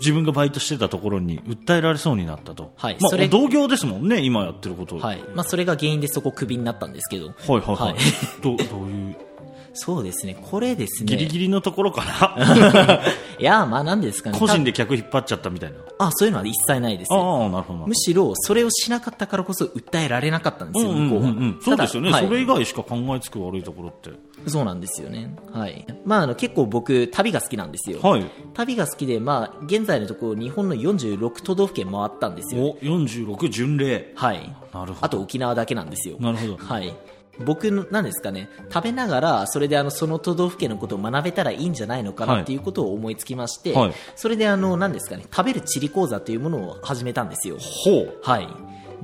[0.00, 2.64] 自分がバイトしてたところに訴えられそうになったと。
[2.64, 4.98] まあはいそれ、同業ですもんね、今やってること。
[4.98, 5.22] はい。
[5.34, 7.28] まあ、それが原因でそこクビになったんですけど。
[7.28, 7.76] はいはいはい。
[7.76, 7.96] はい
[8.42, 9.16] どどういう、
[9.74, 10.36] そうですね。
[10.40, 11.06] これですね。
[11.06, 13.00] ギリギリのところかな？
[13.38, 14.38] いや、まあ、なんですかね。
[14.38, 15.78] 個人で客引っ張っちゃったみたいな。
[15.98, 17.12] あ、そういうのは一切ないです。
[17.12, 17.94] ああ、なるほどなむ。
[17.94, 21.30] しろ、それをしなかったからこそ訴えられなかったんですよ、うんうん向こうは。
[21.30, 24.10] うんうん、そうですよね、ただそれ以外しか考えつく悪いところって。
[24.46, 25.34] そうなんですよね。
[25.52, 25.86] はい。
[26.04, 28.00] まあ、あの、結構僕、旅が好きなんですよ。
[28.02, 28.24] はい。
[28.54, 32.62] 旅が好きで、まあ、現在のところ、日本の46都道府県回ったんですよ。
[32.62, 34.12] お、46巡礼。
[34.14, 34.54] はい。
[34.74, 35.06] なるほど。
[35.06, 36.16] あと沖縄だけなんですよ。
[36.18, 36.56] なるほど。
[36.56, 36.94] はい。
[37.38, 47.56] 僕の、なんですかね、食べながら、それであの、その都道府県のことを学べたらいいんじゃないのかはないっていうことを思いつきまして、はいそれであの、なんですかね、食べる地理講座というものを始めたんですよ。
[48.22, 48.48] はい。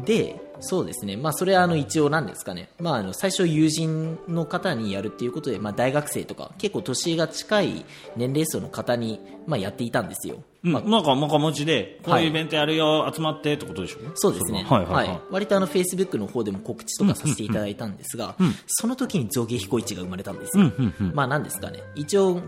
[0.05, 1.17] で、そうですね。
[1.17, 2.71] まあ、それはあの、一応なんですかね。
[2.81, 7.85] まあ、あの、最初友人の方にやるっていうことで、まあ、大学生とか、結構年が近い
[8.17, 10.43] 年齢層の方に、まあ、やっていたんですよ。
[10.65, 14.61] うん、まあなんか、なんか持ちで、こういうイベントやるよ、集まってってことでしょそうですね。
[14.61, 15.21] れははいはいはい。
[15.31, 18.35] 割とあの、Facebook の方でも告知とかさせていただいたんですが、
[18.67, 20.73] その時に造形彦一が生まれたんですよ。
[21.15, 21.83] まあ、なんですかね。
[21.95, 22.41] 一応、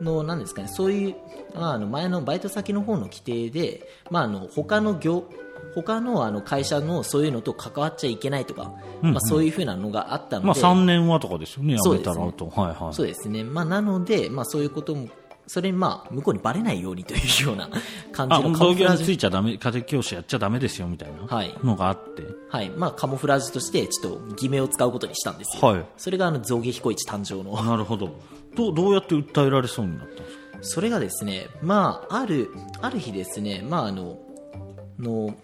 [0.00, 1.16] の、なんですかね、そういう、
[1.54, 5.24] まあ、あの、前のバイト先の方の規定で、まあ、あの、他の業、
[5.74, 12.48] 他のあの会社のそういうのと関わっちゃいけないとか、まあ、そういうふうなのがあったので、まあ3年はとかですよね、辞めたらそうあと。
[12.48, 12.94] はいはい。
[12.94, 13.44] そうですね。
[13.44, 15.08] まあ、なので、まあ、そういうことも、
[15.52, 17.68] それにまあ、向こうにバレないようにというような
[18.12, 19.06] 感じあ、のカモフラージュ。
[19.06, 22.22] ついちゃダメ、家庭教師やっちゃダメですよみたいなはいのがあって。
[22.48, 22.70] はい。
[22.70, 25.66] まあ、カモフラージュとして、ちょっと偽名を使うことにしたんですよ。
[25.68, 27.60] はいそれが、あの、造形彦一誕生の。
[27.64, 28.10] なるほど。
[28.54, 30.40] どう、どうやって訴えられそうになったんですか？
[30.62, 34.18] それがですね、まあ、ある、ある日ですね、まあ、あの、
[34.98, 35.34] の、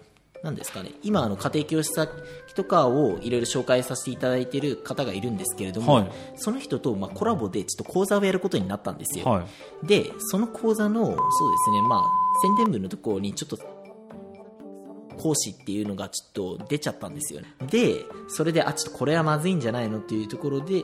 [0.43, 2.11] なんですかね、今、あの、家庭教師先
[2.55, 9.25] とかをいろいろ紹介させていただいている方がいるんですけれども、はいその人と、まあ、コラボでちょっと講座をやることになったんですよ。
[9.25, 9.45] は
[9.83, 9.87] い。
[9.87, 12.03] で、その講座の、そうですね、まあ、
[12.41, 13.57] 宣伝文のところにちょっと、
[15.17, 17.53] 講師っていうのがちょっと出ちゃったんですよね。
[17.69, 20.83] で、それで、あ、ちょっとこれはまずいんじゃないのっていうところで、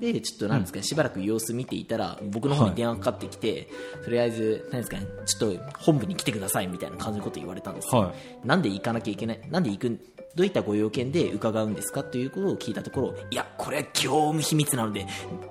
[0.00, 3.68] で、でちょっとなんですかね、しばらく様子見ていたら、僕の方に電話かかってきて、
[4.04, 8.02] とりあえず、なんですかね、ちょっと本部に来てくださいみたいな感じのこと言われたんですよ。
[8.02, 10.00] はいなんで行かなきゃいけない、なんで行く、
[10.34, 15.06] どういったご用件で伺うんですかということを聞いたところ、いや、これは業務秘密なので、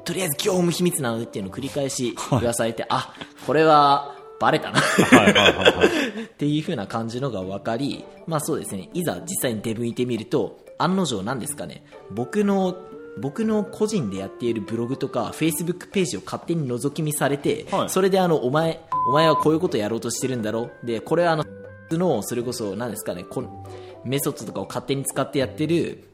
[0.05, 3.13] とりあえず業務秘密なのでっていうのを繰り返し言わされて、あ、
[3.45, 4.79] これはバレたな。
[4.79, 6.23] はいはいはいはい。
[6.23, 12.77] っていう風な感じのが分かり、まあそうですね、いざ実際に出向いてみると、案の定なんですかね、僕の、
[13.21, 17.89] 僕の個人でやっているブログとか、Facebook ページを勝手に覗き見されて、はい。
[17.89, 21.45] それであの、お前、お前はこういうことやろうとしてるんだろで、これはあの、
[21.91, 23.65] の、それこそ、何ですかね、この
[24.05, 26.09] メソッドとかを勝手に使ってやってる、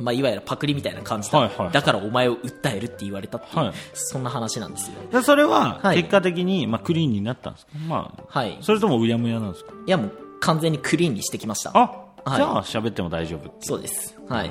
[0.00, 4.94] まあ、いわゆるパクリみたいな感じだ、はいはいだからお前を訴えるって言われたっていう、はいそんな話なんですよ。
[5.10, 7.72] でそれは、はい結果的に、まあ、クリーンになったんですか？
[7.88, 8.58] まあ、はい。
[8.60, 9.72] それともうやむやなんですか？
[9.86, 11.70] いや、もう完全にクリーンにしてきました。
[11.74, 11.80] あ、
[12.24, 14.16] はいじゃあ喋っても大丈夫そうです。
[14.28, 14.50] はい。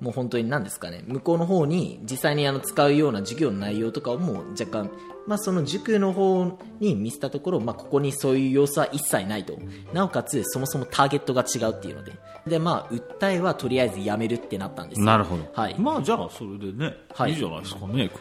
[0.00, 4.90] もう本当に何ですかね、向こうの方に実際にあの使うような授業の内容とかをもう若干、
[5.30, 9.56] まあ、その塾の方に見せたところ、まあ、ここにそういう様子は一切ないと。
[9.92, 12.14] なおかつそもそもターゲットが違うっていうので。
[12.48, 15.06] で、まあ、訴えはとりあえずやめるってなったんですよ。
[15.06, 15.78] なるほど、はい。
[15.78, 17.30] まあじゃあそれでね、はい。
[17.30, 18.18] い、いじゃないですかねこ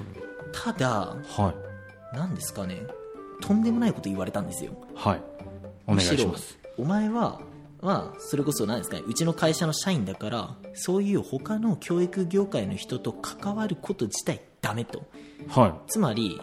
[0.52, 1.52] ただれは
[2.14, 2.16] い。
[2.16, 2.84] なんですかね。
[3.42, 4.74] とんでもないこと言われたんですよ。
[4.94, 5.22] はい。
[5.88, 6.60] お願いします。
[6.78, 7.42] お前は
[7.82, 15.08] まあ、それこそ何ですかねうちの会社の社員だからそういう他の教育業界の人と関わること自体ダメと。
[15.48, 15.74] はい。
[15.88, 16.40] つまり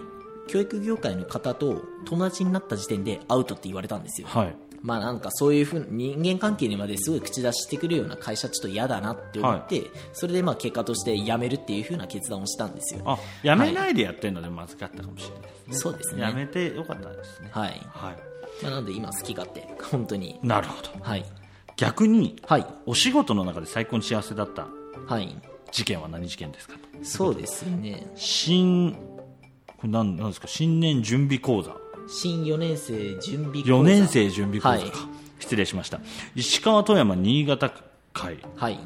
[0.47, 4.29] 教育業界の方と友達になった時点でアウトって言われたんですよ。
[4.29, 4.57] はい。
[4.83, 13.03] まあなんかそういうふうに人間関係にまですごい口出ししてくるような会社ちょっと嫌だなって思って、それでまあ結果として辞めるっていうふうな決断をしたんですよ。
[13.05, 16.23] あやめないでやってるのでまずかったかもしれないですね、そうですね。
[16.23, 17.49] やめてよかったですね。
[17.51, 18.17] はい、はい。
[18.63, 20.39] まあ、なので今好き勝手本当に。
[20.43, 20.91] なるほど。
[21.03, 21.25] はい。
[21.77, 22.67] 逆にはい。
[22.85, 24.69] お仕事の中で最高に幸せだった
[25.09, 25.37] はい。
[25.73, 26.77] 事件は何事件ですか？
[27.03, 28.07] そうですね。
[28.15, 28.97] 新
[29.87, 31.77] これ何何ですか新年準備講座。
[32.09, 33.75] 新4年生準備講座。
[33.75, 35.09] 4年生準備講座か、はい。
[35.38, 36.01] 失礼しました。
[36.35, 37.72] 石川富山新潟
[38.12, 38.38] 会。
[38.57, 38.79] はい。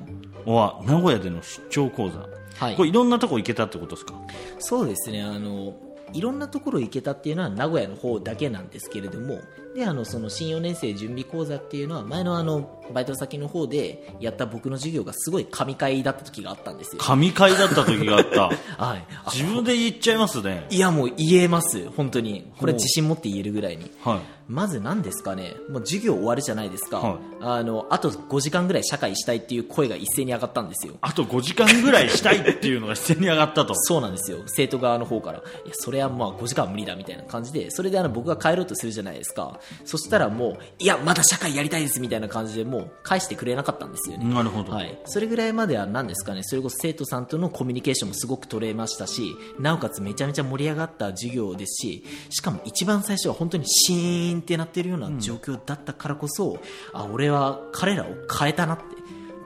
[0.44, 2.76] は名古屋での出張講座、はい。
[2.76, 4.14] これいろんなとこ行けたってことですか？
[4.58, 5.22] そうですね。
[5.22, 5.74] あの
[6.12, 9.40] いろんなところ行けたっていうのは名古屋の方だけなんですけれども
[9.74, 17.02] であのその新4年生準備講座っていうのは前のあのバイト先の方でやった僕の授業がすごい神回だった時があったんですよ。
[17.02, 18.42] 神会だった時があった。
[18.84, 19.06] はい。
[19.24, 20.66] あ自分で言っちゃいますね。
[20.70, 21.88] いやもう言えます。
[21.90, 22.50] 本当に。
[22.58, 23.90] これ自信持って言えるぐらいに。
[24.02, 24.18] はい。
[24.48, 25.54] まず何ですかね。
[25.68, 27.16] もう授業終わるじゃないですか、はい。
[27.40, 30.94] あのあと5時間ぐらい社会したいっていう声が一斉に上がったんですよ。
[31.02, 33.74] あと5時間ぐらいしたいっていうのが自然に上がったと。
[33.78, 34.38] そうなんですよ。
[34.46, 35.38] 生徒側の方から。
[35.38, 37.70] いやそれはまあ5時間は無理だみたいな感じで。
[37.70, 46.42] それであの僕が帰ろうとするじゃないですかそしたらもういやまだ社会やりたいですみたいな感じでもう返してくれなかったんですよね、なるほど、はい、それぐらいまでは何ですかね。
[46.42, 56.58] それこそ生徒さんとのコミュニケーションもすごく取れましたしなおかつめちゃめちゃ盛り上がった授業ですししかも一番最初は本当にシーンってなってるような状況だったからこそ、
[56.92, 58.84] あ俺は彼らを変えたなって。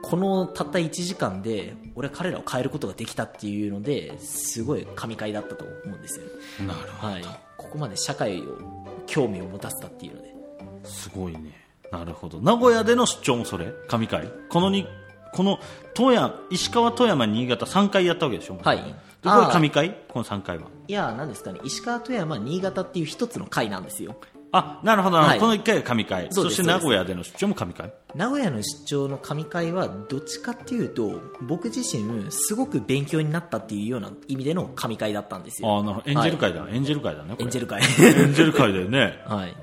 [0.05, 6.25] このたった1時間で俺は彼らを変えることができたっていうのですごい神回だったと思うんですよ、
[6.67, 7.23] なるほはい、
[7.57, 8.74] ここまで社会を
[9.15, 10.35] 興味を持たせたっていうので。
[10.83, 11.53] どすごいね。
[11.89, 12.41] なるほど。
[12.41, 13.71] 名古屋での出張もそれ？
[13.87, 14.85] 神会このに
[15.31, 15.59] この
[15.93, 18.59] 富山石川富山新潟3回やったわけでしょ？
[18.61, 18.77] はい。
[18.77, 18.83] で
[19.23, 20.65] これ神会この3回は。
[20.87, 21.61] いや何ですかね。
[21.63, 24.17] 石川富山新潟っていう一つの会なんですよ
[24.51, 25.39] あなるほどはい。
[25.39, 26.27] この1回が神会。
[26.31, 27.93] そして名古屋での出張も神会。
[28.13, 35.69] 名古屋の出張の神会はどっちかっていうと僕自身すごく勉強になったっていうような意味での神会だったんですよ。
[35.69, 36.11] ああなるほど。
[36.11, 37.81] エンジェル会だ、エンジェル会だねエンジェル会。
[37.81, 39.21] エンジェル会だよね。
[39.27, 39.55] はい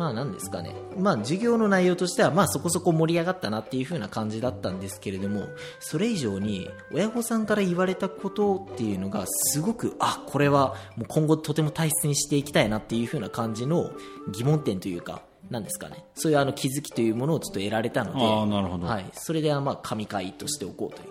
[0.00, 0.74] まあ何ですかね。
[0.98, 5.46] まあ授業の内容としてはまあそこそこ盛り上がったなっていう風な感じだったんですけれども
[5.78, 13.90] それ以上に親御さんから言われたことっていうのがすごくあこれはもう今後とても大切にしていきたいなっていう風な感じの
[14.32, 16.02] 疑問点というかなんですかね。
[16.14, 21.08] そういうあの気づきというものをちょっと得られたのでああなるほど、はい、それではまあ神回としておこうという。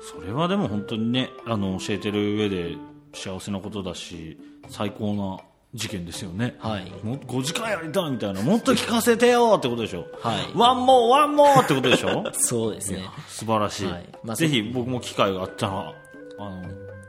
[0.00, 2.76] それはでも本当にねあの教えてる上で
[3.14, 5.38] 幸せなことだし最高な
[5.74, 6.90] 事件ですよね、はい。
[7.02, 10.50] もう5時間やりたいみたいなもっと聞かせてよってことでしょ、はい。
[10.54, 12.24] ワンモーワンモーってことでしょ。
[12.36, 13.08] そうですね。
[13.26, 14.08] 素晴らしい、はい。
[14.22, 15.94] まあぜひ僕も機会があったら
[16.38, 16.62] あの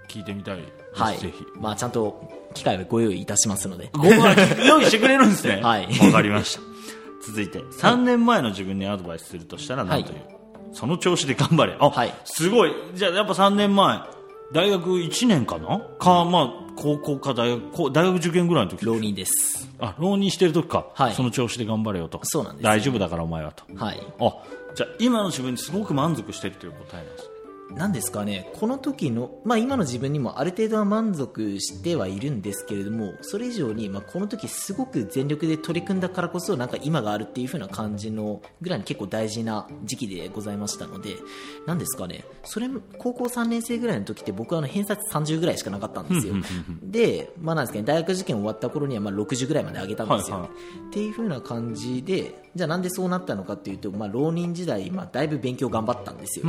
[0.07, 0.63] 聞いてみたいで
[0.95, 1.17] す、はい。
[1.17, 1.45] ぜひ。
[1.59, 3.89] まあちゃんと機会はご用意いたしますので。
[3.91, 5.59] ご飯用意してくれるんですね。
[5.63, 5.87] はい。
[5.99, 6.61] わかりました。
[7.27, 10.19] 続いて3年前の自分にアドバイスするとしたら何という、
[10.71, 11.75] その調子で頑張れ。
[11.79, 12.13] あ、はい。
[12.23, 12.73] すごい。
[12.93, 13.99] じゃあやっぱ3年前
[14.53, 15.79] 大学1年かな？
[15.99, 18.85] かまあ高校か大学大学受験ぐらいの時。
[18.85, 19.67] 浪人です。
[19.79, 21.13] あ浪人してる時か、はい。
[21.13, 22.19] その調子で頑張れよと。
[22.23, 22.63] そうなんです。
[22.63, 23.63] 大丈夫だからお前はと。
[23.75, 23.99] はい。
[24.19, 24.33] あ
[24.75, 27.29] じゃあ今の自分にすごく満足してるという答えなんです
[27.73, 41.15] ねなんですかね、この時の、まあ今の自分にもある程度は満足してはいるんですけれども、それ以上に、まあこの時すごく全力で取り組んだからこそ、なんか今があるっていう風な感じのぐらいに結構大事な時期でございましたので、
[41.65, 46.35] なんですかね、それ、高校3年生ぐらいの時って僕はあの偏差値30ぐらいしかなかったんですよ。
[46.83, 50.43] で、まあなんですかね、大学受験終わった頃にはまあ60ぐらいまで上げたんですよね。
[50.43, 50.55] はいは
[50.89, 56.45] っていう風な感じで、じゃあなんでそうなったのかっていうと、まあ浪人時代、まあだいぶ勉強頑張ったんですよ。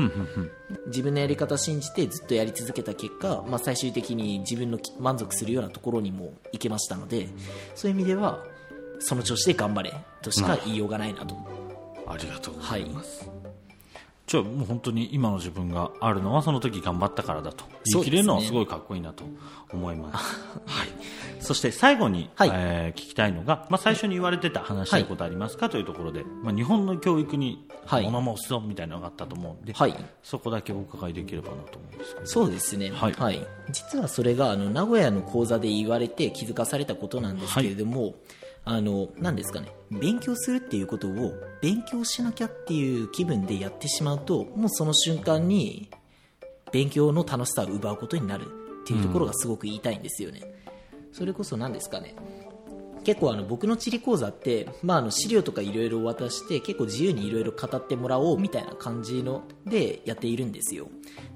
[0.89, 7.29] 自分のやり方を信じてずっとやり続けた結果、まあ、最終的に自分のき満足するようなところにも行けましたので
[7.75, 8.45] そういう意味では
[8.99, 11.37] その調子で頑張れとしか言いようがないなと。
[12.07, 13.29] ありがとうござはいいます、
[14.27, 19.25] じゃあもう本当に今の自分があるのはその時頑張ったからだと言い切れるのはすごいかっこいいなと
[19.73, 20.41] 思います。
[20.67, 20.89] はい、
[21.45, 22.51] そして最後に、はい。
[22.53, 28.05] えー聞きたいのが、まあ、最初に言われてた話したいことありますか、というところで、まあ、日本の教育にはい。
[28.05, 29.95] 物申すぞみたいなのがあったと思うんで、はい。
[30.23, 32.27] そこだけお伺いできればなと思うんですけど。
[32.27, 33.47] そうですね、はい。
[33.71, 38.15] 実はそれがあの名古屋の講座で言われて気づかされたことなんですけれども、
[38.65, 39.69] あの何ですかね。
[39.91, 45.91] 勉強するっていうことを勉強しなきゃっていう気分でやってしまうともうその瞬間に
[46.73, 48.47] 勉強の楽しさを奪うことになる
[48.83, 50.41] っていうところがすごく言いたいんですよね、
[51.15, 52.17] それこそ何ですかね。
[53.05, 60.89] 結構あの僕の地理講座って、まあ、あの資料とかいろいろ渡して結構自由にいろいろ語ってもらおうみたいな感じのでやっているんですよ。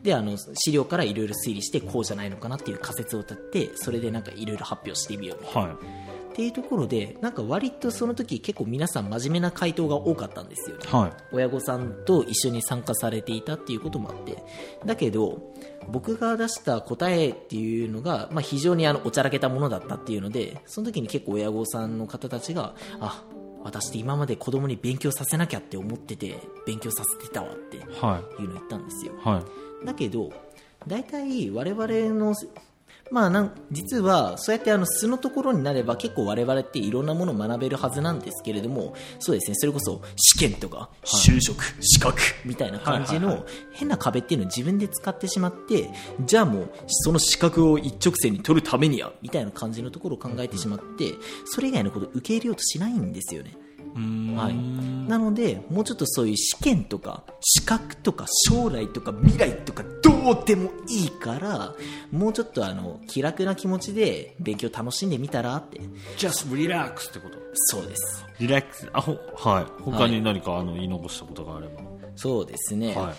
[0.03, 5.69] であの資料からいろいろ推理してこうじゃないのかなっていう仮説を立ってそれでなんかいろいろ発表してみようみたいな。
[5.69, 5.77] はい。
[5.77, 10.85] っていうところでなんか割とその時結構皆さん真面目な回答が多かったんですよね。
[10.87, 11.13] はい。
[11.33, 14.43] 親御さんと一緒に参加されていたっていうこともあって。
[14.87, 15.53] だけど
[15.91, 23.25] 僕が出した答えっていうのが、まあ、非常にあのおちゃらけたものだったっていうのでその時に結構親御さんの方たちがあ
[23.63, 29.13] 私って今まで子供に勉強させなきゃって思ってて勉強させてたわっていうはのを言ったんですよ。
[29.25, 29.29] い。
[29.29, 29.45] は
[29.83, 29.87] い。
[29.87, 30.33] だけど
[30.87, 32.35] 大体我々の
[33.11, 45.91] まあなん実はそうやってあの素のところになれば結構我々っていろんなものを学べるはずなんですけれどもそうですねそれこそ試験とか就職、資格みたいな感じの変な壁っていうのを自分で使ってしまって
[46.25, 53.68] じゃあもうその資格を一直線に取るためにはみたいな感じのところを考えてしまってそれ以外のことを受け入れようとしないんですよね。
[54.37, 54.55] はい、
[55.09, 61.75] なのでもうちょっとそういう試験とか資格とか将来とか未来とかどうでもいいから
[62.13, 65.81] もうちょっとあの気楽な気持ちで勉強楽しんでみたらって。
[66.17, 67.39] just relax ってこと？
[67.55, 68.25] そうです。
[68.39, 68.89] リラックス。
[68.93, 69.67] あほはい。
[69.83, 71.81] 他に何か、あの言い残したことがあれば。
[72.15, 73.15] そうですね、はい。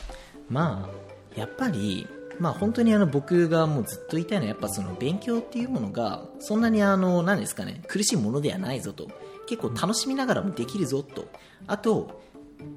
[0.49, 2.07] まあやっぱり
[2.39, 9.07] まあ本当にあの僕がもうずっと言いたいのはやっぱその勉強っていうものがそんなにあの何ですかね苦しいものではないぞと
[9.49, 11.27] 結構楽しみながらもできるぞと。
[11.65, 12.21] あと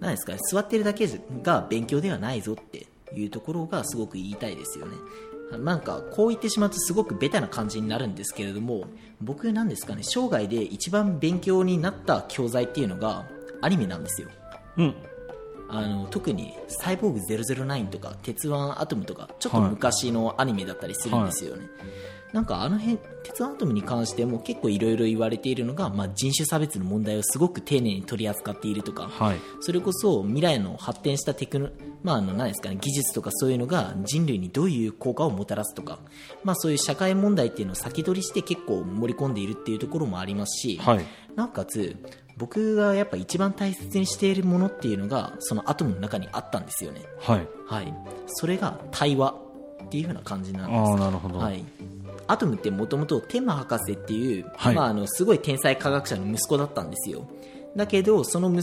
[0.00, 1.06] 何ですかね座ってるだけ
[1.42, 4.96] が勉強ではないぞっていうところがすごく言いたいですよね。
[5.58, 8.86] なんかこう言ってしまうとすごくベタな感じになるんですけれども
[9.20, 13.26] 僕なんですかね生涯で一番勉強になった教材っていうのが
[13.60, 14.28] アニメなんですよ。
[14.78, 14.94] うん。
[15.68, 21.66] あの特に「サイボーグ009」とか「鉄腕アトム」とかちょっと昔のアニメだったりするんですよね、
[22.32, 29.36] なんかあの辺鉄腕アトムに関しても結構いろいろ言われているのが、まあ、人種差別の問題をすごく丁寧に取り扱っているとか、はい。
[29.60, 31.68] それこそ未来の発展したテクノ、
[32.02, 35.98] まあ、あの何ですかね、技術とかそういうのが人類にどういう効果をもたらすとか、
[36.42, 41.04] まあ、そういう社会問題っていうのを先取りして結構盛り込んでいるっていうところもありますし、はい。
[41.36, 41.96] なおかつ
[42.38, 47.02] 僕がやっぱ一番大切にしているものっていうのがそのアトムの中にあったんですよね。
[47.20, 47.46] はい。
[47.66, 47.94] はい。
[48.26, 49.34] それが対話
[49.84, 50.78] っていう風な感じなんです。
[50.78, 51.64] ああなるほど、はい、
[52.26, 54.74] アトムってもともと天馬博士っていう、はい。
[54.74, 57.28] まあ、あのすごい天才科学者の息子だったんですよ。
[57.76, 58.62] だけどその息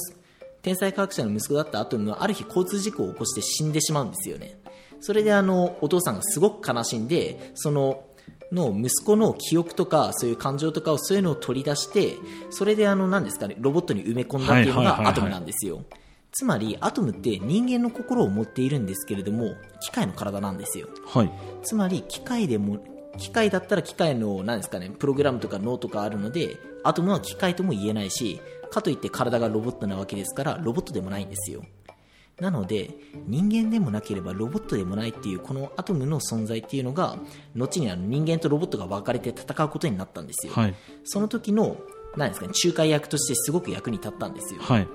[0.62, 4.60] 天才科学者の息子だったアトムはある日交通事故を起こして死んでしまうんですよね。
[4.99, 8.03] それであのお父さんがすごく悲しんでその
[8.51, 12.16] の息子の記憶とかそういう感情とかをそういうのを取り出して
[12.49, 15.84] それであの何ですかねロボットに埋め込んだっていうのがアトムなんですよ。
[16.32, 20.88] つまりアトムって人間の心を持っているんですけれども機械の体なんですよ。
[21.07, 21.32] はい。
[21.64, 22.80] つまり機械でも
[23.18, 28.39] 機械だったら機械の何ですかねプログラムとか脳とかあるのでアトムは機械とも言えないし
[28.72, 31.64] かといって体がロボットなわけですからロボットでもないんですよ。
[32.39, 32.91] なので
[33.28, 37.18] 人間でもなければロボットでもないっていうこのアトムの存在っていうのが
[37.53, 40.76] 後にあの人間とロボットが分かれて戦うことになったんですよ、はい。
[41.03, 41.76] その時の
[42.16, 44.62] 何ですかね仲介役としてすごく役に立ったんですよ。
[44.62, 44.88] はい。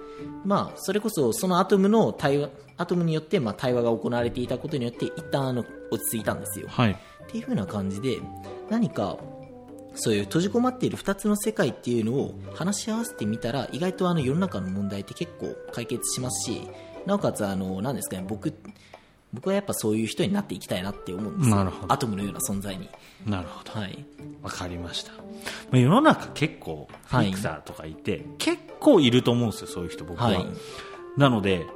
[0.45, 6.69] まあ、それこそそのアトムの対話アトムによってまあ対話が行われていたことによって一旦あの落ち着いたんですよ。
[6.69, 6.97] はい
[7.35, 8.21] っていう風な感じで
[8.71, 9.19] 何か
[9.97, 16.69] そういう閉じこまっている2つの世界っていうのを話し合わせてみたら意外とあの世の中の問題って結構解決しますし
[17.07, 18.55] なおかつあの何ですかね僕
[19.33, 22.89] 僕はやっぱそういう人になっていきたいなって思うんですよなるほどアトムのような存在に。
[23.27, 24.07] なるほどはい、
[24.43, 25.11] わかりました。
[25.11, 25.21] ま
[25.73, 30.29] あ世の中結構フはいィクサーとかいて、結構いると思うんですよ、そういう人僕は。
[30.29, 30.47] はい
[31.17, 31.67] なので、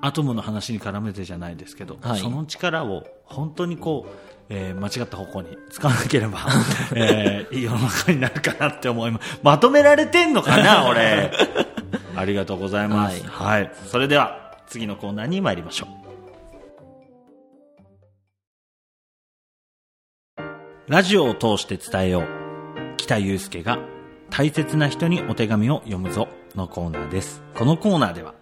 [0.00, 4.12] アトムの話に絡めてじゃないですけど、はいその力を本当にこう、
[4.48, 6.38] えー間違った方向に使わなければ、
[6.94, 9.40] えーいい世の中になるかなって思います。
[9.42, 11.30] まとめられてんのかな、 俺。
[12.16, 13.26] ありがとうございます。
[13.26, 13.70] ははい。
[13.86, 16.06] それでは、次のコーナーに参りましょう。
[20.88, 22.24] ラジオを通して伝えよう。
[22.96, 23.78] 北祐介が
[24.30, 27.42] 大切な人にお手紙を読むぞのコーナーです。
[27.54, 28.34] このコーナーでは、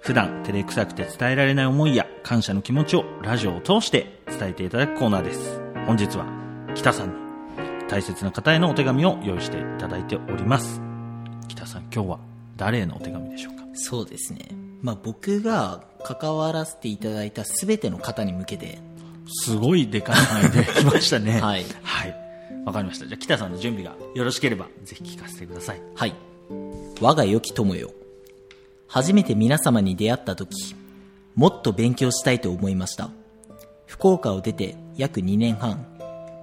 [0.00, 5.60] 普段照れくさくて伝えられない思いや感謝の気持ちをラジオを通して伝えていただくコーナーです。
[5.86, 6.26] 本日は
[6.74, 7.14] 北さんに
[7.88, 10.80] 大切な方へのお手紙を用意していただいております。
[11.48, 12.18] 北さん、今日は
[12.56, 13.64] 誰へのお手紙でしょうか？
[13.74, 14.48] そうですね。
[14.82, 18.78] まあ僕が関わらせていただいた全ての方に向けて、
[19.28, 21.38] すごいでかい範囲で 来ましたね。
[21.42, 22.16] はいはい。
[22.64, 23.06] わかりました。
[23.06, 25.80] じゃあ、北さんの準備がよろしければ、ぜひ聞かせてください。
[25.94, 26.14] はい。
[27.00, 27.90] 我が良き友よ。
[28.88, 30.74] 初めて皆様に出会った時、
[31.34, 33.10] もっと勉強したいと思いました。
[33.86, 35.86] 福岡を出て約2年半、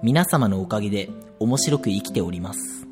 [0.02, 2.86] 皆様のおかげで面白く生きております。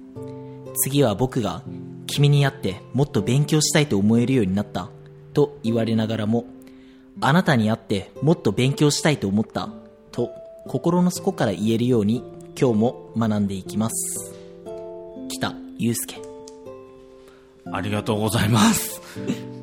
[0.85, 1.63] 次は僕が
[2.07, 4.91] 君に会ってもっと勉強したいと思えるようになった
[5.35, 6.45] と言われながらも、
[7.21, 9.69] あなたに会ってもっと勉強したいと思った
[10.13, 10.31] と
[10.67, 12.25] 心の底から言えるように
[12.59, 14.35] 今日も学んでいきます。
[15.29, 16.32] 北祐介。
[17.71, 19.01] ありがとうございます。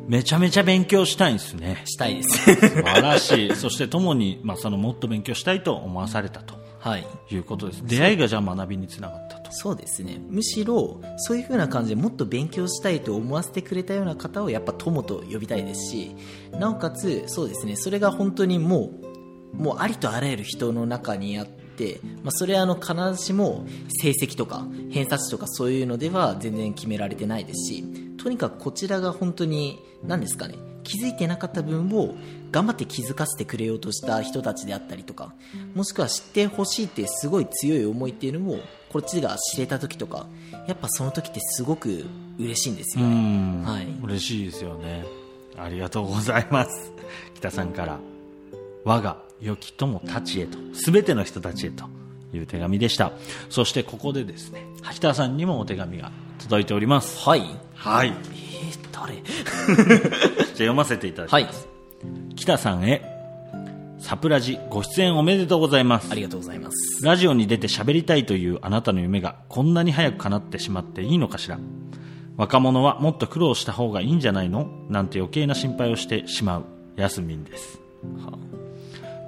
[0.08, 1.84] めちゃめちゃ勉強したいんですね。
[1.86, 2.56] したいです。
[2.56, 3.56] 素晴らしい。
[3.56, 7.06] そして、ともに、まあ、その、もっと勉強したいと思わされたとはい。
[7.30, 7.84] いうことです。
[7.86, 9.52] 出会いがじゃあ学びにつながったと。
[9.52, 10.20] そうですね。
[10.30, 16.16] むしろ、そういう風な感じでもっと勉強したいと思わせてくれたような方をやっぱ友と呼びたいですし、
[16.54, 18.92] なおかつ、そうですね、それが本当にも
[19.54, 21.59] う、もうありとあらゆる人の中にあって、
[22.24, 23.66] まあ、それはあの必ずしも
[24.02, 27.84] 成績とか偏差値とかそういうのでは全然決められてないですし、
[28.18, 32.16] とにかくこちらが本当に、何ですかね、気づいてなかった部分を
[32.52, 35.34] 頑張って気づかせてくれようとした人たちであったりとか
[35.76, 38.60] もしくは知ってほしいってすごい強い思いっていうのも
[38.92, 40.26] こっちが知れた時とか
[40.68, 42.06] やっぱその時ってすごく
[42.40, 43.64] 嬉しいんですうよねん。
[43.64, 45.06] はい嬉しいですよね。
[45.58, 46.92] ありがとうございます。
[47.36, 48.00] 北さんから、
[48.86, 51.86] 我が良き友たちへと、すべての人たちへと
[52.34, 53.12] いう手紙でした。
[53.50, 57.28] そしてここでですね、北さんにもお手紙が届いております。
[57.28, 58.10] はいはい。
[58.10, 59.16] えー、誰？
[59.22, 61.68] じゃあ読ませていただきはいます。
[62.36, 63.02] 北さんへ、
[64.00, 66.16] サプラジご出演おめでとうございますあ。
[66.16, 71.60] りがとうございますラジオに出て喋りたいというあなたの夢がこんなに早く叶ってしまっていいのかしら
[72.38, 74.70] 若者はもっと苦労した方がいいんじゃないの？
[74.90, 76.66] なんて余計な心配をしてしまう
[76.96, 77.82] ヤスミンです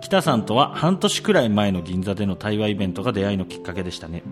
[0.01, 4.23] 北さんとは半年くらい前の銀座での対話イベントが出会いのきっかけでしたね。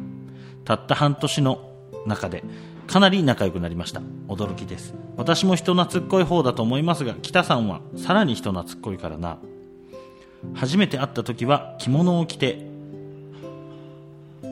[0.65, 1.69] たった半年の
[2.05, 2.43] 中で
[2.87, 4.01] かなり仲良くなりました。
[4.27, 4.93] 驚きです。
[5.15, 9.37] 私も人懐っこい方だと思いますが北さんはさらに人懐っこいからな。
[10.55, 12.65] 初めて会った時は着物を着て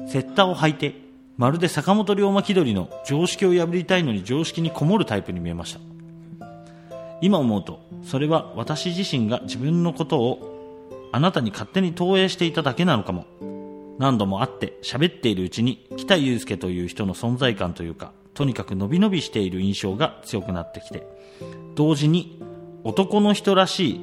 [0.08, 0.96] セッタを履いて
[1.38, 5.80] まるで坂本龍馬気取りの常識を破りたいのに常識にこもるタイプに見えました。
[7.22, 10.57] 今思うとそれは私自身が自分のことを
[11.12, 13.26] あなたに勝手に投影していただけなのかも。
[14.00, 21.08] 何度も会って喋っているうちに北祐介という人の存在感というかとにかく伸び伸びしている印象が強くなってきて
[21.76, 22.40] 同時に
[22.84, 24.02] 男の人らしい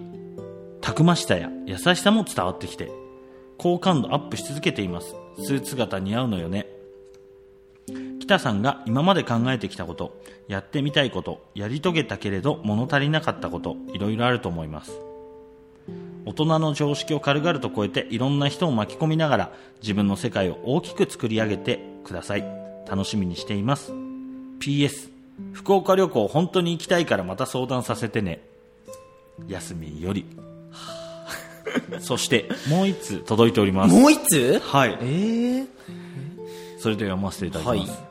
[0.81, 2.91] たくましさや優しさも伝わってきて
[3.57, 5.15] 好感度アップし続けています。
[5.39, 6.67] スーツ姿似合うのよね。
[8.21, 15.14] 北さんが今まで考えてきたことやってみたいことやり遂げたけれど物足りなかったこといろいろあると思います。
[16.27, 19.53] 大人の常識を軽々と超えていろんな人を巻き込みながら
[19.83, 22.45] 自分の世界を大きく作り上げてください。
[22.89, 23.93] 楽しみにしています。
[24.61, 25.11] PS
[25.53, 28.41] 福岡旅行本当に行きたいからまた相談させてね。
[29.49, 30.25] やすみんより。
[32.01, 33.95] そしてもう一通届いております。
[33.95, 34.99] もう一つはい。
[35.01, 35.67] えー、
[36.79, 37.81] それでは読ませていただきはい。
[37.81, 38.03] ます、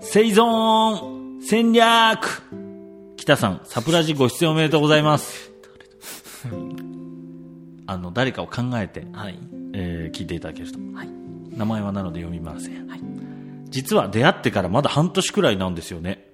[0.00, 2.42] 生存戦略。
[3.28, 5.50] 北さんサプラジご出演おめでとうございます
[7.88, 9.38] あの誰かを考えて、はい。
[9.72, 10.78] えー聞いていただけると。
[10.94, 11.08] はい。
[11.56, 13.00] 名前はなので読みません、はい。
[13.70, 16.28] 実は出会ってからまだ半年くらいなんですよね。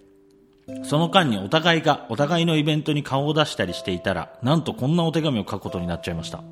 [0.83, 6.43] その間にお互いがお互いのイベントに顔を出したりしていたらなんとこんなお手紙を書くことになっちゃいました。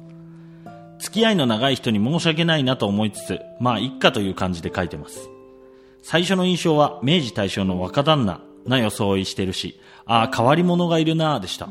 [0.99, 5.29] 付き合いの長い人に申し訳ないなと思いつつまあ一家という感じで書いてます。
[6.03, 11.69] 最初の印象は明治大正の若旦那な装いしてるしああ変わり者がいるなあでした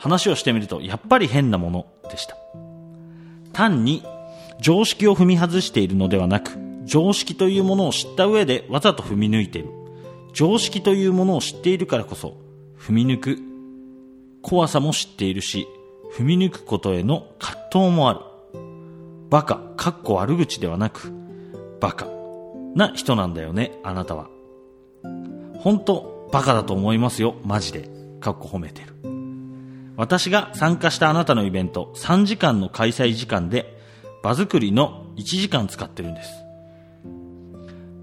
[0.00, 2.36] 話をしてみるとやっぱり変なものでした。
[3.52, 4.02] 単に
[4.60, 6.52] 常識を踏み外しているのではなく
[6.84, 9.68] 常識というものを知った上でわざと踏み抜いている。
[10.32, 12.36] 常識というものを知っているからこそ
[12.78, 13.38] 踏み抜く
[14.42, 15.66] 怖さも知っているし
[16.16, 18.20] 踏み抜くことへの葛藤もある。
[19.28, 21.12] バカかっこ悪口ではなく
[21.80, 22.06] バカ
[22.74, 24.28] な人なんだよねあなたは。
[25.58, 27.90] 本当バカだと思いますよマジで。
[28.20, 29.19] かっこ褒めてる。
[30.00, 33.78] 私が参加したあなたのイベント3時間の開催時間で
[34.22, 36.30] 場作りの1時間使ってるんです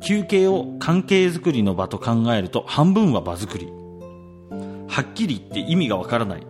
[0.01, 6.45] 休憩を関係づくりの場と考えると半分は場作りはっきり言って意味がわからない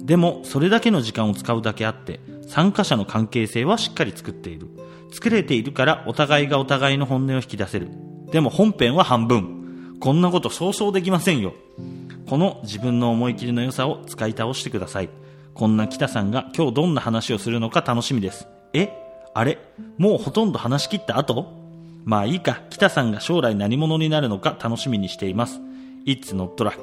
[0.00, 2.18] でもそれだけの時間を使うだけあって
[2.48, 4.66] 参加者の関係性はしっかり作っている
[5.14, 7.88] 作れているからお互いがお互いの本音を引き出せる。
[8.32, 9.96] でも本編は半分。
[10.00, 11.54] こんなことそうそうできませんよ。
[12.34, 15.08] この自分の思い切りの良さを使い倒してください。
[15.54, 18.48] こんな北さんが今日どんな話をするのか楽しみです。
[18.72, 18.88] え？
[19.34, 19.56] あれ？
[19.98, 21.46] もうほとんど話し切った後？
[22.04, 25.60] まあいいか、北さんが将来何者になるのか楽しみにしています。
[26.06, 26.74] It's not luck.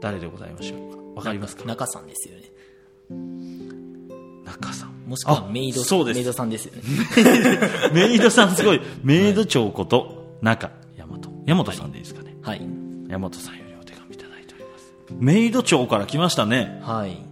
[0.00, 1.02] 誰でございましょうか？
[1.16, 1.64] わかりますか？
[1.64, 2.44] 中さんですよね
[4.44, 4.92] 中さん。
[5.08, 6.82] もしくはメイドそうですメイドさんですよね
[7.92, 8.80] メイドさんすごい。
[9.02, 11.18] メイド長こと中大和。
[11.46, 12.36] 大和さんでいいですかね？
[12.42, 12.85] はい
[13.16, 14.94] 大和さんよりお手紙いただいております。
[15.18, 16.80] メイド長から来ましたね。
[16.82, 17.24] はい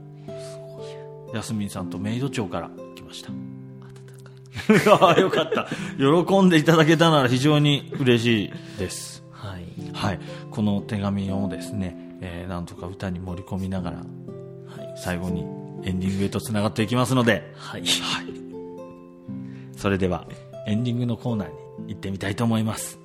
[1.35, 3.31] ヤスミンさんとメイド長から来ました。
[4.93, 5.69] ああ、 よかった。
[5.99, 9.25] 喜んでいただけたなら非常に嬉しいです。
[9.33, 10.21] はいはい。
[10.51, 14.05] この手紙をですね、えーなんとか歌に盛り込みながら、はい
[14.97, 15.45] 最後に
[15.83, 18.27] エンディングへと繋がっていきますので、はいはい。
[19.77, 20.27] それでは、
[20.67, 21.55] エンディングのコーナーに
[21.89, 23.04] 行ってみたいと思います。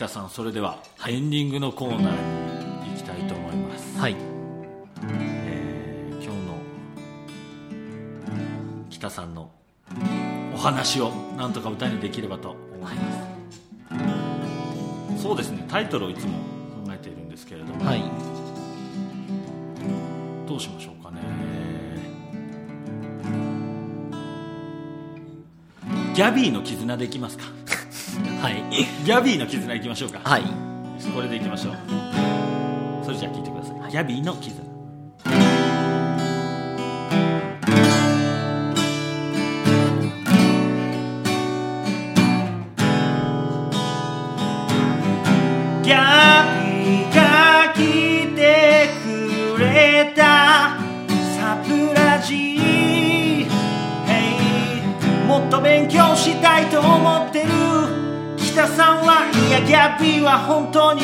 [0.00, 3.98] 北さん、それでは、エンディングのコーナーに行きたいと思います。
[3.98, 4.16] はい。
[5.02, 6.56] えー今日の
[8.88, 9.50] 北さんの
[10.54, 13.02] お話をなんとか歌にできればと思いま
[15.18, 16.38] す、そうですねタイトルをいつも
[16.82, 18.02] 考えているんですけれども、はい。
[20.48, 21.18] どうしましょうかね。
[26.14, 27.59] ギャビーの絆でいきますか？
[28.40, 28.62] はい。
[29.04, 30.20] ギャビーの絆いきましょうか。
[30.24, 30.42] はい。
[31.14, 31.76] これでいきましょう。
[33.04, 34.69] それじゃあ聞いてください、ギャビーの絆
[60.30, 61.02] は本当に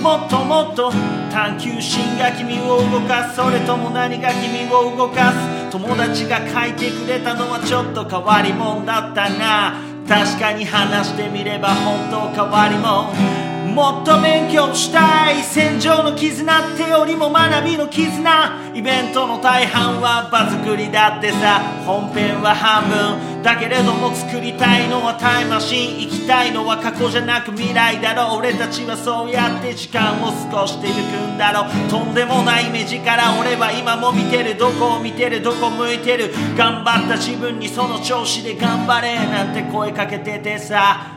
[0.00, 0.90] もっともっと
[1.30, 3.36] 探求心が君を動かす。
[3.36, 5.70] それとも何が君を動かす。
[5.70, 9.74] 友達が書いてくれたのはちょっと変わりもんだったな。
[10.08, 13.43] 確かに話してみれば本当変わりもん。
[13.74, 18.72] もっと勉強したい戦場の絆ってよりも学びの絆。
[18.72, 21.58] イベントの大半は場作りだってさ。
[21.84, 23.42] 本編は半分。
[23.42, 26.00] だけれども作りたいのはタイムマシン。
[26.02, 28.38] 行きたいのは過去じゃなく未来だろう。
[28.38, 30.94] 俺たちはそうやって時間を過ごしていく
[31.34, 31.90] んだろう。
[31.90, 33.40] とんでもない目力。
[33.40, 34.56] 俺は今も見てる。
[34.56, 35.42] どこを見てる。
[35.42, 36.32] どこ向いてる。
[36.56, 39.16] 頑張った自分にその調子で頑張れ。
[39.16, 41.13] なんて声かけててさ。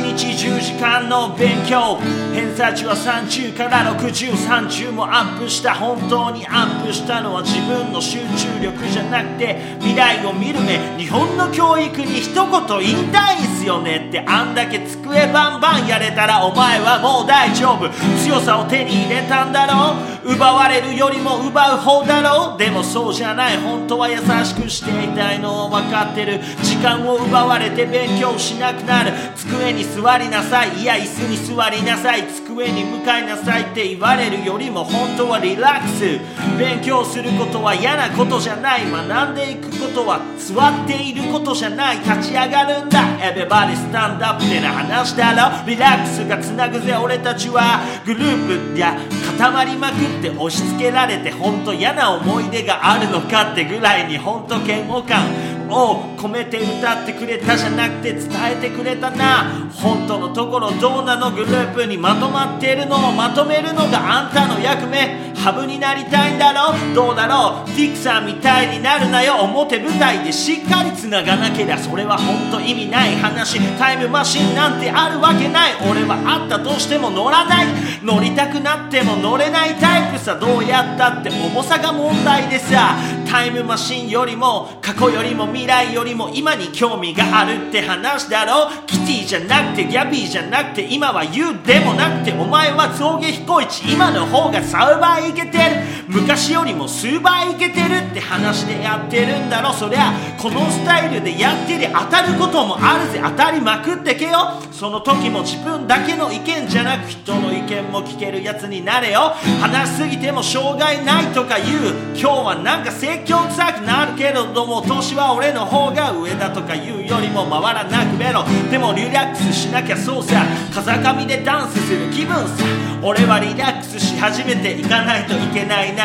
[0.00, 1.96] 日10時間の勉強
[2.32, 12.42] 偏差値は30から6030もアップした本当にアップしたのは自分の集中力じゃなくて未来を見る目日本の教育に一言
[12.78, 17.88] 言いたいんすよねってあんだけ机バンバンやれたらお前はもう大丈夫
[18.24, 29.12] 強さを手に入れたんだろう奪われるよりも奪う方だろうでもそうじゃない本当は優しくしていたいのを分かってる時間を奪われて勉強しなくなる。
[29.36, 30.80] 机にに座りなさい。
[30.80, 32.22] いや椅子に座りなさい。
[32.28, 36.20] 机に向かいなさいって言われるよりも本当はリラックス。
[36.58, 38.82] 勉強することは嫌なことじゃない。
[38.90, 40.54] 学んでいくことは座
[40.84, 41.98] っていることじゃない。
[41.98, 43.02] 立ち上がるんだ。
[43.18, 45.66] Everybody stand up ってな話だろ。
[45.66, 46.94] リラックスがつなぐぜ。
[46.94, 48.96] 俺たちはグループや
[49.38, 55.26] 固まりまくって押し付けられて本当嫌な思い出があるのかってぐらいに本当嫌悪感。
[55.72, 59.70] を込めて歌ってくれたじゃなくて伝えてくれたな。
[59.74, 65.32] 本当のところどうなのグループにまとまってるのをまとめるのがあんたの役目。
[65.42, 66.72] ハブになりたいんだろ？
[66.94, 67.70] どうだろう？
[67.70, 69.34] フィクサーみたいになるなよ。
[69.42, 71.78] 表舞台でしっかり繋がなけりゃ。
[71.78, 73.58] それは本当意味ない話。
[73.76, 75.72] タイムマシンなんてあるわけない。
[75.90, 77.66] 俺はあったとしても乗らない。
[78.04, 80.38] 乗りたくなっても乗れないタイプさ。
[80.38, 82.96] どうやったって重さが問題でさ
[83.32, 99.72] タイムマシンよりも過去よりも未来よりも今に興味があるって話だろキティじゃなくてギャビーじゃなくて今は You でもなくてお前は象牙彦一今の方がサウバーいけてる昔よりも数倍いけてるって話でやってるんだろ。
[99.72, 103.20] そりゃこのスタイルでやってり当たることもあるぜ。
[103.22, 104.60] 当たりまくってけよ。
[104.70, 109.32] その時も自分だけの意見じゃなく人の意見も聞けるやつになれよ。
[109.60, 111.94] 話しすぎても障害ないとか言う。
[112.14, 118.44] 今日はなんか説教臭くなるけれども年は俺の方が上だとか言うよりも回らなくべろ。
[118.70, 120.44] でもリラックスしなきゃそうさ。
[120.74, 122.64] 風上でダンスする気分さ。
[123.02, 126.01] 俺はリラックスし始めていかないといけないな。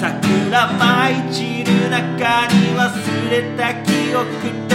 [0.00, 4.26] 桜舞い散る中に忘れた記憶
[4.68, 4.74] と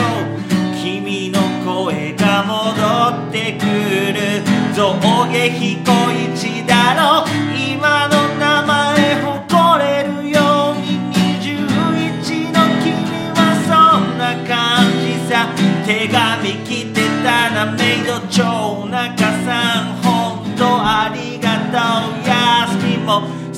[0.82, 4.42] 君の声が戻ってくる。
[4.74, 4.96] 象
[5.30, 5.92] 牙彦
[6.34, 7.28] 一だろ。
[7.54, 12.88] 今の名前誇れるように21の君
[13.36, 13.38] は
[13.68, 13.70] そ
[14.00, 15.34] んな感じさ。
[15.86, 16.14] 手紙
[16.64, 20.00] 来てたなメイド長中さん。
[20.02, 21.76] 本当ありがと
[22.24, 22.28] う。
[22.28, 23.49] やすみも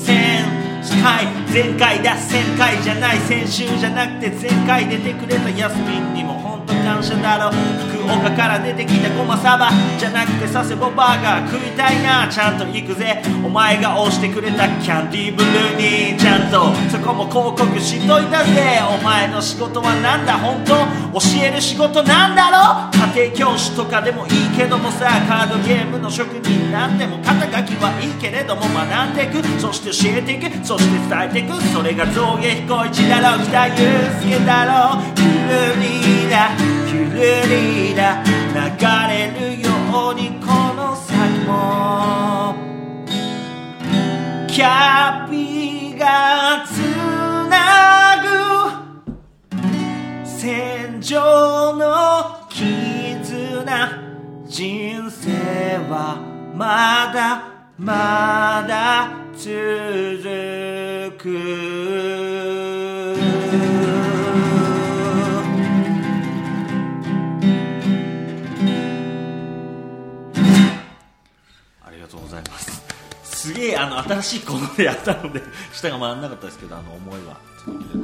[1.01, 6.39] 回前回だ1000回じゃない先週じゃなくて前回出てくれたヤスミンにも。
[6.41, 7.51] 本当感謝だろ。
[7.89, 12.27] 福岡から出てきたごまサバじゃなくて佐世保バーガー食いたいな。
[12.27, 13.21] ちゃんと行くぜ。
[13.43, 16.71] お前が押してくれたキャンディーブルーにちゃんと。
[16.89, 18.79] そこも広告しといたぜ。
[18.99, 20.37] お前の仕事はなんだ？
[20.37, 20.73] 本当
[21.19, 22.91] 教える仕事なんだろ？
[23.15, 25.09] 家庭教師とかでもいいけどもさ。
[25.27, 28.61] カードゲームの職人なんでも肩書きはいいけれども。
[28.61, 29.43] 学んでいく。
[29.59, 30.65] そして教えていく。
[30.65, 33.75] そして伝えてくそれが象牙彦一だろう北祐
[34.21, 36.51] 介だろゆるりだ
[36.87, 37.19] ゆる
[37.49, 38.59] りだ流
[39.09, 39.69] れるよ
[40.11, 42.55] うにこの先も
[44.47, 46.79] キャピがつ
[47.49, 48.27] なぐ
[50.25, 54.11] 戦場の絆
[54.45, 55.29] 人生
[55.89, 56.19] は
[56.53, 59.49] まだまだ続
[61.17, 61.31] く。
[71.83, 72.83] ありがとうございます。
[73.23, 75.41] すげえあの新しいコーナーでやったので
[75.73, 77.39] 舌が回らなかったですけどあの思いは。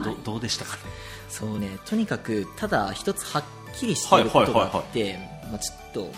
[0.04, 0.82] ど,、どうでしたかね？
[1.30, 3.44] そうねとにかくただ一つはっ
[3.76, 5.20] きりしていることがあって、
[5.52, 6.12] まあ、ちょっと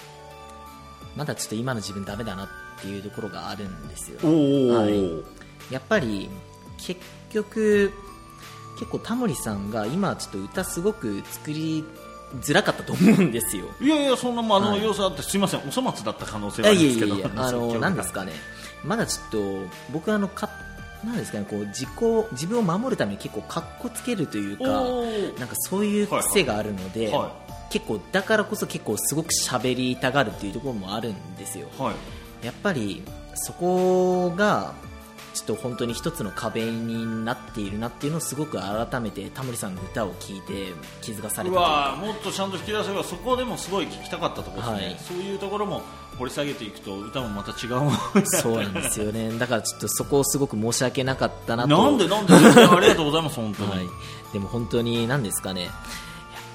[1.17, 2.53] まだちょっと今の自分ダメだなって
[2.87, 4.17] いうところがあるんですよ。
[4.23, 5.73] はい。
[5.73, 6.29] やっぱり
[6.77, 6.99] 結
[7.31, 7.93] 局
[8.79, 11.83] 結構タモリさんが今ちょっと歌すごく作り
[12.41, 13.65] づらかったと思うんですよ。
[13.81, 15.59] いやいやそんなもんあのはい要素あってすいません。
[15.61, 17.19] お粗末だった可能性はあいやるんですけどい。
[17.19, 18.33] やいやあのなんですかね。
[18.83, 20.49] まだちょっと僕あのか
[21.03, 21.89] なんですかねこう自己
[22.31, 24.63] 自分を守るために結構かっこつけるというか
[25.39, 31.67] なんかそういう癖があるので、はいは結構だからこそ結構すごく喋りたがるっていうところもあるんですよ。
[31.77, 31.95] はい
[32.43, 33.03] やっぱり
[33.35, 34.73] そこが
[35.33, 44.97] ちょっと本当に一つの壁になっているなっていうのをすごく改めてタモリさんの歌を聴いて気づかされうたというわかーもっとちゃんと引き出せばそこでもすごい聞きたかったところですね、はい。
[44.99, 45.83] そういうところも
[46.17, 49.31] 掘り下げていくと歌もまた違うものそうなんですよね。
[49.37, 51.77] だからちょっとそこをすごく申し訳なかったなと。
[51.77, 52.33] なんでなんで？
[52.33, 53.87] ありがとうございます本当に、はい、
[54.33, 55.69] でも本当に何ですかね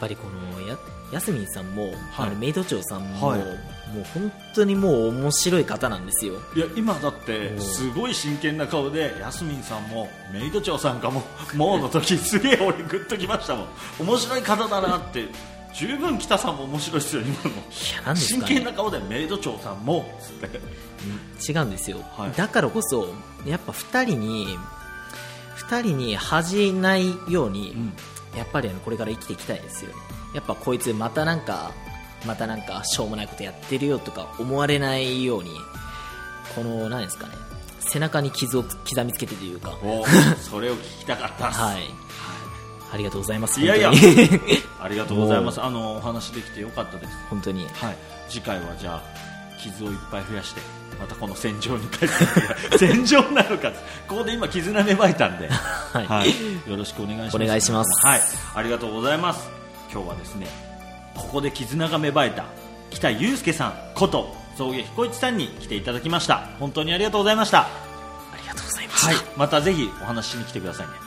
[0.04, 0.76] ぱりこのや
[1.12, 3.38] やすみんさんも、あのメイド長さんも、はい。
[3.38, 6.34] もう本当にもう面白い方なんですよ。
[6.56, 11.22] いや今だっておすごい真剣な顔でヤスミンさんもメイド長さんかも
[11.54, 13.66] もうの時すげえ俺グッときましたもん。
[14.00, 15.28] 面白い方だなって
[15.72, 17.50] 十分北さんも面白いですよ今の。
[17.50, 17.52] い
[17.96, 20.04] やなんです真剣な顔でメイド長さんも。
[21.48, 22.32] 違うんですよ、はい。
[22.32, 23.14] だからこそ
[23.46, 24.58] やっぱ2人に
[25.56, 27.76] 2人に恥じないように、
[28.36, 29.96] やっぱりあのこれから生きていきたいですよね。
[30.34, 31.72] やっぱこいつまたなんか
[32.26, 35.50] またなんかしょうもないことやってるよとか思われないように
[36.54, 37.34] この何ですかね
[37.80, 39.76] 背中に傷を刻みつけてというか。
[39.82, 40.04] お
[40.38, 41.84] それを聞きたかったっす、はい。
[42.92, 43.90] ありがとうございますいやいや。
[44.80, 45.60] ありがとうございます。
[45.62, 47.12] あのお話できてよかったです。
[47.28, 47.66] 本当に。
[47.74, 47.96] はい。
[48.28, 49.02] 次回はじゃあ
[49.60, 50.60] 傷をいっぱい増やして
[50.98, 52.08] またこの戦場に帰っ
[52.70, 53.70] て 戦場なのか。
[54.08, 55.48] ここで今絆芽生えたんで、
[55.92, 56.06] はい。
[56.06, 57.36] はい、よろしくお願いします。
[57.36, 58.06] お願いします。
[58.06, 58.20] はい。
[58.54, 59.48] ありがとうございます。
[59.92, 60.48] 今日はですね
[61.14, 62.44] ここで絆が芽生えた
[62.90, 66.48] 北祐介さんこと象牙彦一さんに来ていただきました。
[66.58, 67.60] 本当にありがとうございました。
[67.60, 67.68] あ
[68.40, 69.16] りがとうございました、はい。
[69.36, 71.04] またぜひお話ししに来てくださいね。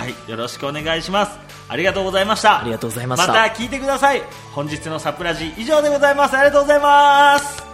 [0.00, 1.38] はい、よろしくお願いします。
[1.68, 2.62] ありがとうございました。
[2.62, 3.28] ありがとうございました。
[3.28, 4.22] また聞いてください。
[4.54, 6.36] 本日のサプラジ以上でございます。
[6.36, 7.69] ありがとうございます